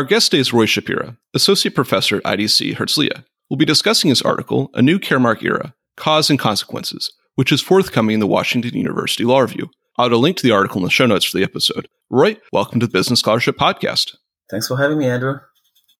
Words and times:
Our 0.00 0.04
guest 0.04 0.30
today 0.30 0.40
is 0.40 0.54
Roy 0.54 0.64
Shapira, 0.64 1.18
Associate 1.34 1.74
Professor 1.74 2.22
at 2.24 2.38
IDC 2.38 2.76
Herzliya. 2.76 3.22
We'll 3.50 3.58
be 3.58 3.66
discussing 3.66 4.08
his 4.08 4.22
article, 4.22 4.70
A 4.72 4.80
New 4.80 4.98
Caremark 4.98 5.42
Era 5.42 5.74
Cause 5.98 6.30
and 6.30 6.38
Consequences, 6.38 7.12
which 7.34 7.52
is 7.52 7.60
forthcoming 7.60 8.14
in 8.14 8.20
the 8.20 8.26
Washington 8.26 8.72
University 8.72 9.24
Law 9.24 9.40
Review. 9.40 9.68
I'll 9.98 10.06
add 10.06 10.12
a 10.12 10.16
link 10.16 10.38
to 10.38 10.42
the 10.42 10.52
article 10.52 10.78
in 10.78 10.84
the 10.84 10.90
show 10.90 11.04
notes 11.04 11.26
for 11.26 11.36
the 11.36 11.44
episode. 11.44 11.86
Roy, 12.08 12.38
welcome 12.50 12.80
to 12.80 12.86
the 12.86 12.90
Business 12.90 13.20
Scholarship 13.20 13.58
Podcast. 13.58 14.16
Thanks 14.50 14.68
for 14.68 14.78
having 14.78 14.96
me, 14.96 15.06
Andrew. 15.06 15.34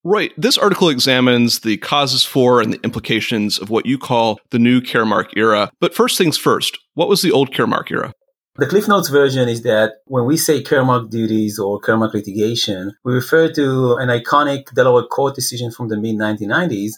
Right. 0.02 0.32
This 0.38 0.56
article 0.56 0.88
examines 0.88 1.60
the 1.60 1.76
causes 1.76 2.24
for 2.24 2.62
and 2.62 2.72
the 2.72 2.80
implications 2.82 3.58
of 3.58 3.68
what 3.68 3.84
you 3.84 3.98
call 3.98 4.40
the 4.50 4.58
new 4.58 4.80
Caremark 4.80 5.36
era. 5.36 5.70
But 5.78 5.94
first 5.94 6.16
things 6.16 6.38
first, 6.38 6.78
what 6.94 7.10
was 7.10 7.20
the 7.20 7.32
old 7.32 7.52
Caremark 7.52 7.90
era? 7.90 8.14
The 8.56 8.66
Cliff 8.66 8.88
Notes 8.88 9.08
version 9.08 9.48
is 9.48 9.62
that 9.62 9.98
when 10.06 10.26
we 10.26 10.36
say 10.36 10.62
Caremark 10.62 11.08
duties 11.08 11.58
or 11.58 11.80
Caremark 11.80 12.14
litigation, 12.14 12.96
we 13.04 13.14
refer 13.14 13.50
to 13.52 13.94
an 13.94 14.08
iconic 14.08 14.74
Delaware 14.74 15.04
court 15.04 15.36
decision 15.36 15.70
from 15.70 15.88
the 15.88 15.96
mid 15.96 16.16
1990s, 16.16 16.94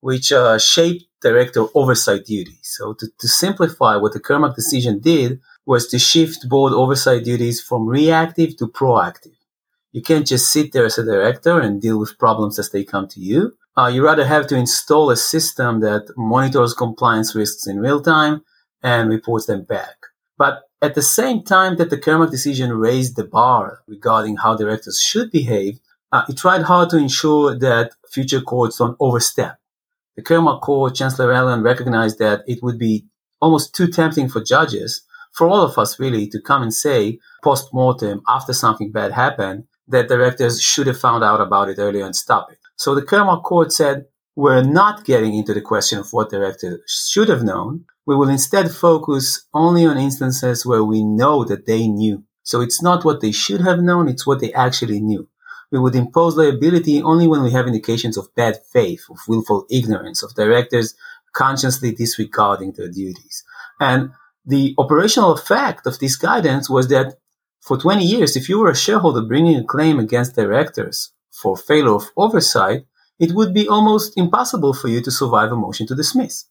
which 0.00 0.32
uh, 0.32 0.58
shaped 0.58 1.04
director 1.20 1.66
oversight 1.74 2.24
duties. 2.24 2.60
So 2.62 2.94
to, 2.94 3.08
to 3.18 3.28
simplify, 3.28 3.96
what 3.96 4.12
the 4.12 4.20
Caremark 4.20 4.54
decision 4.54 5.00
did 5.00 5.40
was 5.66 5.88
to 5.88 5.98
shift 5.98 6.48
board 6.48 6.72
oversight 6.72 7.24
duties 7.24 7.60
from 7.60 7.88
reactive 7.88 8.56
to 8.58 8.68
proactive. 8.68 9.36
You 9.90 10.02
can't 10.02 10.26
just 10.26 10.50
sit 10.52 10.72
there 10.72 10.86
as 10.86 10.98
a 10.98 11.04
director 11.04 11.60
and 11.60 11.82
deal 11.82 11.98
with 11.98 12.18
problems 12.18 12.58
as 12.58 12.70
they 12.70 12.84
come 12.84 13.08
to 13.08 13.20
you. 13.20 13.56
Uh, 13.76 13.90
you 13.92 14.04
rather 14.04 14.24
have 14.24 14.46
to 14.48 14.56
install 14.56 15.10
a 15.10 15.16
system 15.16 15.80
that 15.80 16.12
monitors 16.16 16.74
compliance 16.74 17.34
risks 17.34 17.66
in 17.66 17.80
real 17.80 18.00
time 18.00 18.42
and 18.82 19.08
reports 19.10 19.46
them 19.46 19.64
back. 19.64 19.96
But 20.38 20.62
at 20.82 20.94
the 20.96 21.02
same 21.02 21.44
time 21.44 21.76
that 21.76 21.90
the 21.90 21.96
Caremark 21.96 22.32
decision 22.32 22.72
raised 22.72 23.14
the 23.14 23.24
bar 23.24 23.82
regarding 23.86 24.36
how 24.36 24.56
directors 24.56 25.00
should 25.00 25.30
behave, 25.30 25.78
uh, 26.10 26.24
it 26.28 26.36
tried 26.36 26.62
hard 26.62 26.90
to 26.90 26.98
ensure 26.98 27.56
that 27.56 27.92
future 28.10 28.40
courts 28.40 28.78
don't 28.78 28.96
overstep. 28.98 29.58
The 30.16 30.22
Caremark 30.22 30.60
court, 30.60 30.96
Chancellor 30.96 31.32
Allen 31.32 31.62
recognized 31.62 32.18
that 32.18 32.42
it 32.46 32.62
would 32.62 32.78
be 32.78 33.06
almost 33.40 33.74
too 33.74 33.86
tempting 33.86 34.28
for 34.28 34.42
judges, 34.42 35.02
for 35.32 35.48
all 35.48 35.62
of 35.62 35.78
us 35.78 35.98
really, 35.98 36.26
to 36.28 36.40
come 36.40 36.62
and 36.62 36.74
say 36.74 37.18
post-mortem 37.42 38.20
after 38.28 38.52
something 38.52 38.90
bad 38.90 39.12
happened 39.12 39.64
that 39.88 40.08
directors 40.08 40.60
should 40.60 40.86
have 40.86 40.98
found 40.98 41.24
out 41.24 41.40
about 41.40 41.68
it 41.68 41.78
earlier 41.78 42.04
and 42.04 42.14
stop 42.14 42.50
it. 42.50 42.58
So 42.76 42.94
the 42.94 43.02
Caremark 43.02 43.42
court 43.44 43.72
said, 43.72 44.06
we're 44.34 44.62
not 44.62 45.04
getting 45.04 45.34
into 45.34 45.54
the 45.54 45.60
question 45.60 45.98
of 45.98 46.12
what 46.12 46.30
directors 46.30 46.80
should 47.10 47.28
have 47.28 47.42
known. 47.42 47.84
We 48.06 48.16
will 48.16 48.28
instead 48.28 48.70
focus 48.70 49.46
only 49.54 49.86
on 49.86 49.96
instances 49.96 50.66
where 50.66 50.82
we 50.82 51.04
know 51.04 51.44
that 51.44 51.66
they 51.66 51.86
knew. 51.86 52.24
So 52.42 52.60
it's 52.60 52.82
not 52.82 53.04
what 53.04 53.20
they 53.20 53.30
should 53.32 53.60
have 53.60 53.80
known, 53.80 54.08
it's 54.08 54.26
what 54.26 54.40
they 54.40 54.52
actually 54.52 55.00
knew. 55.00 55.28
We 55.70 55.78
would 55.78 55.94
impose 55.94 56.36
liability 56.36 57.00
only 57.02 57.26
when 57.26 57.42
we 57.42 57.52
have 57.52 57.66
indications 57.66 58.16
of 58.16 58.34
bad 58.34 58.58
faith, 58.72 59.04
of 59.08 59.18
willful 59.28 59.66
ignorance, 59.70 60.22
of 60.22 60.34
directors 60.34 60.94
consciously 61.32 61.92
disregarding 61.92 62.72
their 62.72 62.90
duties. 62.90 63.44
And 63.80 64.10
the 64.44 64.74
operational 64.76 65.32
effect 65.32 65.86
of 65.86 65.98
this 65.98 66.16
guidance 66.16 66.68
was 66.68 66.88
that 66.88 67.14
for 67.60 67.78
20 67.78 68.04
years, 68.04 68.36
if 68.36 68.48
you 68.48 68.58
were 68.58 68.70
a 68.70 68.76
shareholder 68.76 69.22
bringing 69.22 69.56
a 69.56 69.64
claim 69.64 69.98
against 69.98 70.34
directors 70.34 71.12
for 71.30 71.56
failure 71.56 71.94
of 71.94 72.10
oversight, 72.16 72.84
it 73.18 73.32
would 73.32 73.54
be 73.54 73.68
almost 73.68 74.18
impossible 74.18 74.74
for 74.74 74.88
you 74.88 75.00
to 75.00 75.10
survive 75.10 75.52
a 75.52 75.56
motion 75.56 75.86
to 75.86 75.94
dismiss 75.94 76.46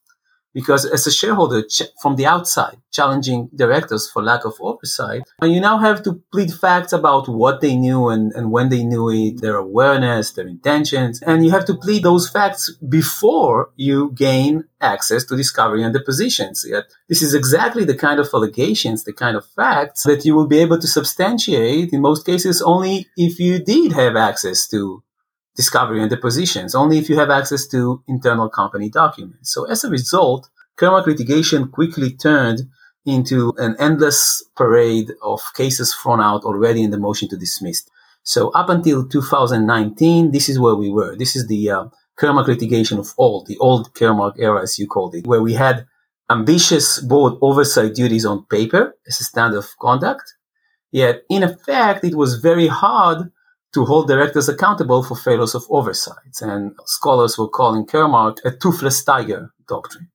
because 0.54 0.86
as 0.86 1.08
a 1.08 1.12
shareholder 1.12 1.64
ch- 1.64 1.84
from 2.02 2.16
the 2.16 2.26
outside 2.26 2.78
challenging 2.92 3.50
directors 3.56 4.10
for 4.10 4.22
lack 4.22 4.46
of 4.46 4.54
oversight 4.60 5.24
and 5.42 5.54
you 5.54 5.60
now 5.60 5.78
have 5.78 6.04
to 6.04 6.22
plead 6.32 6.54
facts 6.54 6.94
about 6.94 7.28
what 7.28 7.62
they 7.62 7.76
knew 7.76 8.10
and, 8.10 8.32
and 8.34 8.52
when 8.52 8.70
they 8.70 8.84
knew 8.84 9.10
it 9.10 9.42
their 9.42 9.56
awareness 9.56 10.32
their 10.32 10.48
intentions 10.48 11.22
and 11.22 11.46
you 11.46 11.52
have 11.52 11.66
to 11.66 11.74
plead 11.74 12.04
those 12.04 12.30
facts 12.30 12.72
before 12.90 13.72
you 13.76 14.12
gain 14.16 14.64
access 14.82 15.24
to 15.24 15.38
discovery 15.38 15.84
and 15.84 15.94
depositions. 15.94 16.66
Yet 16.68 16.86
this 17.08 17.22
is 17.22 17.34
exactly 17.34 17.86
the 17.86 17.96
kind 17.96 18.20
of 18.20 18.30
allegations 18.34 19.04
the 19.04 19.14
kind 19.14 19.38
of 19.38 19.46
facts 19.46 20.04
that 20.04 20.26
you 20.26 20.36
will 20.36 20.48
be 20.48 20.60
able 20.60 20.80
to 20.80 20.88
substantiate 20.88 21.94
in 21.94 22.02
most 22.02 22.26
cases 22.26 22.62
only 22.62 23.08
if 23.16 23.40
you 23.40 23.60
did 23.64 23.94
have 23.94 24.16
access 24.16 24.68
to 24.70 25.04
discovery 25.56 26.02
and 26.02 26.10
depositions, 26.10 26.76
only 26.76 26.98
if 26.98 27.10
you 27.10 27.18
have 27.18 27.30
access 27.30 27.68
to 27.68 28.04
internal 28.08 28.50
company 28.50 28.90
documents. 28.90 29.52
So 29.52 29.66
as 29.66 29.84
a 29.84 29.90
result, 29.90 30.50
Caremark 30.78 31.06
litigation 31.06 31.68
quickly 31.68 32.12
turned 32.12 32.62
into 33.06 33.54
an 33.58 33.76
endless 33.80 34.44
parade 34.56 35.12
of 35.24 35.42
cases 35.56 35.94
thrown 35.94 36.22
out 36.22 36.44
already 36.44 36.84
in 36.84 36.92
the 36.92 36.98
motion 36.98 37.28
to 37.30 37.38
dismiss. 37.38 37.84
So 38.24 38.50
up 38.50 38.70
until 38.70 39.08
2019, 39.08 40.32
this 40.32 40.48
is 40.48 40.60
where 40.60 40.76
we 40.76 40.90
were. 40.90 41.16
This 41.16 41.36
is 41.36 41.48
the 41.48 41.70
uh, 41.72 41.86
litigation 42.22 43.00
of 43.00 43.14
old, 43.18 43.48
the 43.48 43.58
old 43.58 43.94
Caremark 43.96 44.36
era, 44.38 44.62
as 44.62 44.78
you 44.78 44.88
called 44.88 45.16
it, 45.16 45.26
where 45.26 45.42
we 45.42 45.54
had 45.54 45.88
ambitious 46.30 47.00
board 47.00 47.34
oversight 47.42 47.96
duties 47.96 48.26
on 48.26 48.46
paper 48.46 48.96
as 49.08 49.20
a 49.20 49.24
standard 49.24 49.58
of 49.58 49.68
conduct. 49.80 50.36
Yet 50.92 51.24
in 51.30 51.44
effect, 51.44 52.04
it 52.04 52.16
was 52.16 52.36
very 52.36 52.68
hard 52.68 53.32
to 53.74 53.86
hold 53.86 54.08
directors 54.08 54.50
accountable 54.50 55.04
for 55.04 55.16
failures 55.16 55.56
of 55.56 55.64
oversight. 55.70 56.42
And 56.42 56.74
scholars 56.86 57.38
were 57.38 57.48
calling 57.48 57.86
Caremark 57.86 58.38
a 58.44 58.52
toothless 58.52 59.04
tiger 59.04 59.52
doctrine. 59.68 60.10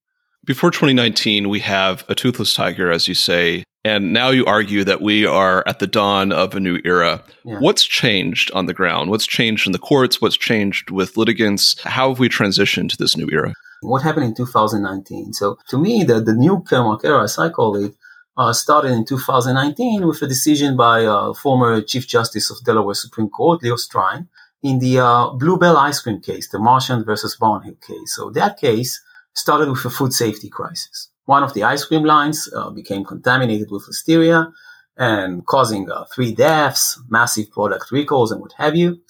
Before 0.45 0.71
2019, 0.71 1.49
we 1.49 1.61
have 1.61 2.05
a 2.09 2.15
toothless 2.15 2.55
tiger, 2.55 2.93
as 2.93 3.09
you 3.09 3.15
say, 3.15 3.65
and 3.85 4.13
now 4.13 4.31
you 4.31 4.45
argue 4.45 4.85
that 4.85 5.01
we 5.01 5.27
are 5.27 5.65
at 5.67 5.79
the 5.79 5.87
dawn 5.87 6.33
of 6.33 6.55
a 6.55 6.61
new 6.61 6.81
era. 6.85 7.23
Yeah. 7.45 7.59
What's 7.59 7.85
changed 7.85 8.51
on 8.53 8.67
the 8.67 8.75
ground? 8.75 9.11
What's 9.11 9.27
changed 9.27 9.67
in 9.67 9.73
the 9.73 9.79
courts? 9.79 10.21
What's 10.21 10.37
changed 10.37 10.91
with 10.91 11.17
litigants? 11.17 11.81
How 11.83 12.11
have 12.11 12.19
we 12.19 12.29
transitioned 12.29 12.91
to 12.91 12.97
this 12.97 13.17
new 13.17 13.29
era? 13.33 13.55
What 13.83 14.03
happened 14.03 14.27
in 14.27 14.35
2019? 14.35 15.33
So, 15.33 15.59
to 15.69 15.79
me, 15.79 16.05
the, 16.05 16.21
the 16.21 16.33
new 16.33 16.65
Caremark 16.69 17.05
era, 17.05 17.25
as 17.25 17.39
I 17.39 17.49
call 17.49 17.77
it, 17.77 17.95
uh, 18.37 18.53
started 18.53 18.93
in 18.93 19.05
2019 19.05 20.07
with 20.07 20.21
a 20.23 20.27
decision 20.27 20.77
by 20.77 21.05
uh, 21.05 21.33
former 21.33 21.81
Chief 21.81 22.07
Justice 22.07 22.51
of 22.51 22.63
Delaware 22.65 22.95
Supreme 22.95 23.31
Court, 23.31 23.63
Leo 23.63 23.77
Strine, 23.77 24.29
in 24.63 24.79
the 24.79 24.99
uh, 24.99 25.31
Blue 25.31 25.59
Bell 25.59 25.77
ice 25.77 26.01
cream 26.01 26.21
case, 26.21 26.49
the 26.49 26.59
Marchand 26.59 27.07
versus 27.07 27.37
Barnhill 27.41 27.81
case. 27.81 28.15
So 28.15 28.31
that 28.31 28.59
case 28.59 29.03
started 29.35 29.71
with 29.71 29.85
a 29.85 29.91
food 29.91 30.13
safety 30.13 30.49
crisis. 30.49 31.11
One 31.25 31.43
of 31.43 31.55
the 31.55 31.65
ice 31.65 31.85
cream 31.85 32.05
lines 32.05 32.49
uh, 32.55 32.71
became 32.71 33.05
contaminated 33.05 33.71
with 33.71 33.89
listeria 33.89 34.53
and 34.97 35.45
causing 35.47 35.91
uh, 35.91 36.05
three 36.05 36.33
deaths, 36.33 37.01
massive 37.09 37.51
product 37.51 37.91
recalls, 37.91 38.33
and 38.33 38.41
what 38.41 38.53
have 38.57 38.75
you. 38.77 39.01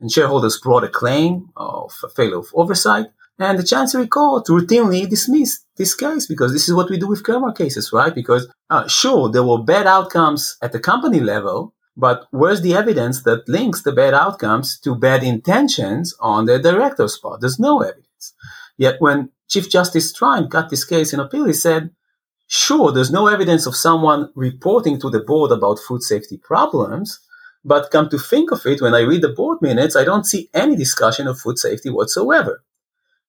And 0.00 0.10
shareholders 0.10 0.58
brought 0.58 0.84
a 0.84 0.88
claim 0.88 1.50
of 1.56 1.92
a 2.02 2.08
failure 2.08 2.38
of 2.38 2.48
oversight. 2.54 3.06
And 3.38 3.58
the 3.58 3.64
Chancery 3.64 4.06
Court 4.06 4.46
routinely 4.46 5.08
dismissed 5.08 5.66
this 5.76 5.94
case 5.94 6.26
because 6.26 6.52
this 6.52 6.68
is 6.68 6.74
what 6.74 6.88
we 6.88 6.98
do 6.98 7.06
with 7.06 7.22
Caremark 7.22 7.58
cases, 7.58 7.92
right? 7.92 8.14
Because 8.14 8.48
uh, 8.70 8.88
sure, 8.88 9.30
there 9.30 9.42
were 9.42 9.62
bad 9.62 9.86
outcomes 9.86 10.56
at 10.62 10.72
the 10.72 10.80
company 10.80 11.20
level, 11.20 11.74
but 11.96 12.26
where's 12.30 12.62
the 12.62 12.74
evidence 12.74 13.22
that 13.24 13.48
links 13.48 13.82
the 13.82 13.92
bad 13.92 14.14
outcomes 14.14 14.80
to 14.80 14.94
bad 14.94 15.22
intentions 15.22 16.14
on 16.18 16.46
the 16.46 16.58
director's 16.58 17.18
part? 17.18 17.40
There's 17.40 17.58
no 17.58 17.80
evidence. 17.80 18.34
Yet 18.78 18.96
when 19.00 19.30
Chief 19.48 19.70
Justice 19.70 20.12
Strine 20.12 20.48
got 20.48 20.70
this 20.70 20.84
case 20.84 21.12
in 21.12 21.20
appeal, 21.20 21.44
he 21.44 21.52
said, 21.52 21.90
sure, 22.46 22.90
there's 22.90 23.10
no 23.10 23.26
evidence 23.26 23.66
of 23.66 23.76
someone 23.76 24.30
reporting 24.34 24.98
to 25.00 25.10
the 25.10 25.20
board 25.20 25.52
about 25.52 25.78
food 25.78 26.02
safety 26.02 26.38
problems, 26.38 27.20
but 27.64 27.90
come 27.90 28.08
to 28.10 28.18
think 28.18 28.50
of 28.50 28.64
it, 28.64 28.80
when 28.80 28.94
I 28.94 29.00
read 29.00 29.22
the 29.22 29.28
board 29.28 29.58
minutes, 29.60 29.94
I 29.96 30.04
don't 30.04 30.24
see 30.24 30.48
any 30.54 30.76
discussion 30.76 31.26
of 31.26 31.38
food 31.38 31.58
safety 31.58 31.90
whatsoever. 31.90 32.62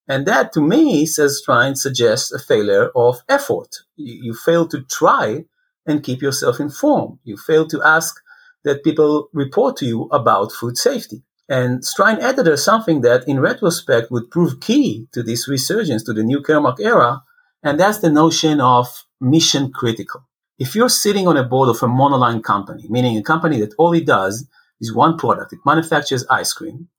And 0.08 0.26
that 0.26 0.54
to 0.54 0.62
me, 0.62 1.06
says 1.06 1.42
Strine, 1.46 1.78
suggests 1.78 2.32
a 2.32 2.40
failure 2.40 2.90
of 2.96 3.22
effort. 3.28 3.78
You, 3.96 4.14
you 4.24 4.34
fail 4.34 4.68
to 4.70 4.82
try 4.84 5.46
and 5.86 6.04
keep 6.04 6.22
yourself 6.22 6.60
informed. 6.60 7.20
You 7.24 7.38
fail 7.38 7.68
to 7.68 7.84
ask 7.84 8.16
that 8.64 8.84
people 8.84 9.30
report 9.34 9.78
to 9.78 9.86
you 9.86 10.04
about 10.12 10.52
food 10.52 10.78
safety. 10.78 11.24
And 11.50 11.82
Strine 11.82 12.20
there 12.44 12.58
something 12.58 13.02
that 13.02 13.28
in 13.28 13.40
retrospect 13.40 14.12
would 14.12 14.30
prove 14.30 14.60
key 14.60 15.08
to 15.14 15.24
this 15.24 15.48
resurgence 15.48 16.04
to 16.04 16.14
the 16.14 16.24
new 16.24 16.42
Caremark 16.42 16.80
era. 16.80 17.24
And 17.64 17.80
that's 17.80 18.00
the 18.00 18.10
notion 18.10 18.60
of 18.60 19.06
mission 19.22 19.72
critical. 19.72 20.28
If 20.60 20.76
you're 20.76 20.90
sitting 20.90 21.28
on 21.28 21.38
a 21.38 21.44
board 21.44 21.70
of 21.70 21.82
a 21.84 21.88
monoline 21.88 22.44
company, 22.44 22.86
meaning 22.90 23.18
a 23.18 23.24
company 23.24 23.60
that 23.62 23.76
all 23.78 23.94
it 23.94 24.06
does 24.06 24.48
is 24.82 24.94
one 24.94 25.18
product, 25.18 25.54
it 25.54 25.60
manufactures 25.66 26.26
ice 26.30 26.52
cream, 26.52 26.90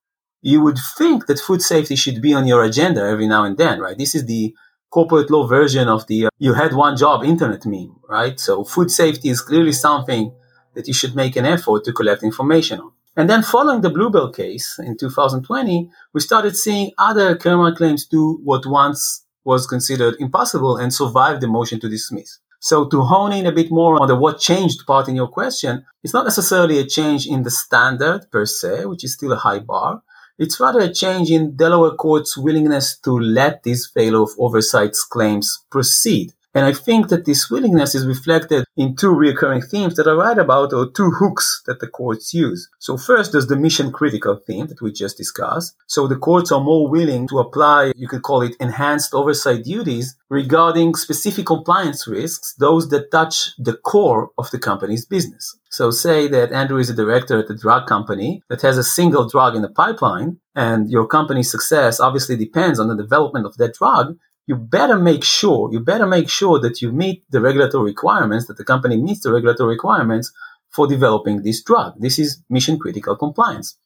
you 0.40 0.62
would 0.62 0.78
think 0.96 1.26
that 1.26 1.40
food 1.40 1.62
safety 1.62 1.96
should 1.96 2.22
be 2.22 2.34
on 2.34 2.46
your 2.46 2.62
agenda 2.62 3.02
every 3.02 3.26
now 3.26 3.44
and 3.44 3.56
then, 3.58 3.80
right? 3.80 3.98
This 3.98 4.14
is 4.14 4.26
the 4.26 4.54
corporate 4.90 5.30
law 5.30 5.46
version 5.46 5.88
of 5.88 6.06
the 6.06 6.26
uh, 6.26 6.30
you 6.38 6.54
had 6.54 6.72
one 6.72 6.96
job 6.96 7.24
internet 7.24 7.66
meme, 7.66 7.96
right? 8.08 8.38
So 8.40 8.64
food 8.64 8.90
safety 8.90 9.28
is 9.28 9.40
clearly 9.40 9.72
something 9.72 10.32
that 10.74 10.86
you 10.86 10.94
should 10.94 11.14
make 11.14 11.36
an 11.36 11.44
effort 11.44 11.84
to 11.84 11.92
collect 11.92 12.22
information 12.22 12.80
on. 12.80 12.92
And 13.16 13.28
then 13.28 13.42
following 13.42 13.80
the 13.80 13.90
Blue 13.90 14.10
Bell 14.10 14.30
case 14.30 14.78
in 14.78 14.96
2020, 14.96 15.90
we 16.14 16.20
started 16.20 16.56
seeing 16.56 16.92
other 16.98 17.34
Caremark 17.34 17.76
claims 17.76 18.06
do 18.06 18.40
what 18.44 18.64
once 18.64 19.24
was 19.44 19.66
considered 19.66 20.14
impossible 20.20 20.76
and 20.76 20.94
survive 20.94 21.40
the 21.40 21.48
motion 21.48 21.80
to 21.80 21.88
dismiss. 21.88 22.38
So 22.60 22.86
to 22.88 23.02
hone 23.02 23.32
in 23.32 23.46
a 23.46 23.52
bit 23.52 23.70
more 23.70 24.00
on 24.00 24.08
the 24.08 24.16
what 24.16 24.40
changed 24.40 24.86
part 24.86 25.08
in 25.08 25.16
your 25.16 25.28
question, 25.28 25.84
it's 26.02 26.14
not 26.14 26.24
necessarily 26.24 26.78
a 26.78 26.86
change 26.86 27.26
in 27.26 27.42
the 27.42 27.50
standard 27.50 28.30
per 28.30 28.46
se, 28.46 28.84
which 28.86 29.04
is 29.04 29.14
still 29.14 29.32
a 29.32 29.36
high 29.36 29.60
bar. 29.60 30.02
It's 30.38 30.60
rather 30.60 30.80
a 30.80 30.92
change 30.92 31.30
in 31.30 31.56
Delaware 31.56 31.96
court's 31.96 32.38
willingness 32.38 32.96
to 33.00 33.18
let 33.18 33.62
these 33.64 33.86
failure 33.86 34.22
of 34.22 34.30
oversight 34.38 34.94
claims 35.10 35.64
proceed. 35.68 36.32
And 36.54 36.64
I 36.64 36.72
think 36.72 37.08
that 37.08 37.26
this 37.26 37.50
willingness 37.50 37.94
is 37.94 38.06
reflected 38.06 38.64
in 38.76 38.96
two 38.96 39.10
recurring 39.10 39.60
themes 39.60 39.96
that 39.96 40.08
I 40.08 40.12
write 40.12 40.38
about, 40.38 40.72
or 40.72 40.90
two 40.90 41.10
hooks 41.10 41.62
that 41.66 41.80
the 41.80 41.86
courts 41.86 42.32
use. 42.32 42.68
So 42.78 42.96
first, 42.96 43.32
there's 43.32 43.48
the 43.48 43.56
mission 43.56 43.92
critical 43.92 44.40
theme 44.46 44.66
that 44.68 44.80
we 44.80 44.90
just 44.90 45.18
discussed. 45.18 45.76
So 45.86 46.06
the 46.06 46.16
courts 46.16 46.50
are 46.50 46.60
more 46.60 46.88
willing 46.88 47.28
to 47.28 47.38
apply, 47.38 47.92
you 47.96 48.08
could 48.08 48.22
call 48.22 48.42
it 48.42 48.56
enhanced 48.58 49.12
oversight 49.12 49.64
duties 49.64 50.16
regarding 50.30 50.94
specific 50.94 51.46
compliance 51.46 52.08
risks, 52.08 52.54
those 52.58 52.88
that 52.88 53.10
touch 53.10 53.50
the 53.58 53.74
core 53.74 54.30
of 54.38 54.50
the 54.50 54.58
company's 54.58 55.04
business. 55.04 55.58
So 55.70 55.90
say 55.90 56.28
that 56.28 56.52
Andrew 56.52 56.78
is 56.78 56.88
a 56.88 56.94
director 56.94 57.38
at 57.38 57.50
a 57.50 57.56
drug 57.56 57.86
company 57.86 58.42
that 58.48 58.62
has 58.62 58.78
a 58.78 58.84
single 58.84 59.28
drug 59.28 59.54
in 59.54 59.62
the 59.62 59.68
pipeline 59.68 60.38
and 60.54 60.90
your 60.90 61.06
company's 61.06 61.50
success 61.50 62.00
obviously 62.00 62.36
depends 62.36 62.80
on 62.80 62.88
the 62.88 62.96
development 62.96 63.44
of 63.44 63.56
that 63.58 63.74
drug 63.74 64.16
you 64.48 64.56
better 64.56 64.98
make 64.98 65.22
sure, 65.22 65.70
you 65.70 65.78
better 65.78 66.06
make 66.06 66.30
sure 66.30 66.58
that 66.58 66.80
you 66.80 66.90
meet 66.90 67.22
the 67.30 67.40
regulatory 67.40 67.90
requirements, 67.90 68.46
that 68.46 68.56
the 68.56 68.64
company 68.64 68.96
meets 68.96 69.20
the 69.20 69.30
regulatory 69.30 69.74
requirements 69.74 70.32
for 70.70 70.86
developing 70.86 71.42
this 71.42 71.62
drug. 71.62 71.92
This 72.00 72.18
is 72.18 72.42
mission 72.48 72.78
critical 72.78 73.14
compliance. 73.14 73.76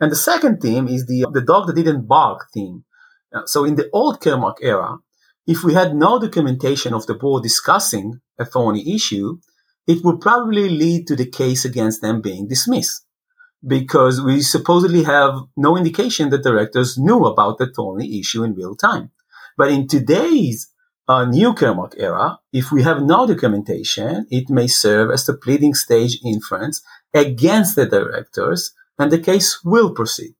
And 0.00 0.10
the 0.10 0.16
second 0.16 0.62
theme 0.62 0.88
is 0.88 1.04
the, 1.06 1.26
the 1.32 1.42
dog 1.42 1.66
that 1.66 1.76
didn't 1.76 2.08
bark 2.08 2.46
theme. 2.54 2.84
Uh, 3.34 3.44
so 3.44 3.66
in 3.66 3.74
the 3.74 3.90
old 3.92 4.22
Caremark 4.22 4.56
era, 4.62 4.96
if 5.46 5.62
we 5.62 5.74
had 5.74 5.94
no 5.94 6.18
documentation 6.18 6.94
of 6.94 7.06
the 7.06 7.14
board 7.14 7.42
discussing 7.42 8.20
a 8.38 8.46
thorny 8.46 8.94
issue, 8.94 9.38
it 9.86 10.02
would 10.02 10.22
probably 10.22 10.70
lead 10.70 11.06
to 11.08 11.16
the 11.16 11.30
case 11.30 11.66
against 11.66 12.00
them 12.00 12.22
being 12.22 12.48
dismissed 12.48 13.04
because 13.66 14.22
we 14.22 14.40
supposedly 14.40 15.02
have 15.02 15.34
no 15.58 15.76
indication 15.76 16.30
that 16.30 16.42
directors 16.42 16.96
knew 16.96 17.26
about 17.26 17.58
the 17.58 17.70
thorny 17.70 18.18
issue 18.18 18.42
in 18.42 18.54
real 18.54 18.74
time. 18.74 19.10
But 19.56 19.70
in 19.70 19.88
today's 19.88 20.70
uh, 21.08 21.24
new 21.24 21.54
Caremark 21.54 21.94
era, 21.96 22.38
if 22.52 22.70
we 22.70 22.82
have 22.82 23.02
no 23.02 23.26
documentation, 23.26 24.26
it 24.30 24.50
may 24.50 24.66
serve 24.66 25.10
as 25.10 25.24
the 25.24 25.34
pleading 25.34 25.74
stage 25.74 26.18
inference 26.24 26.82
against 27.14 27.76
the 27.76 27.86
directors, 27.86 28.72
and 28.98 29.10
the 29.10 29.18
case 29.18 29.64
will 29.64 29.92
proceed. 29.92 30.34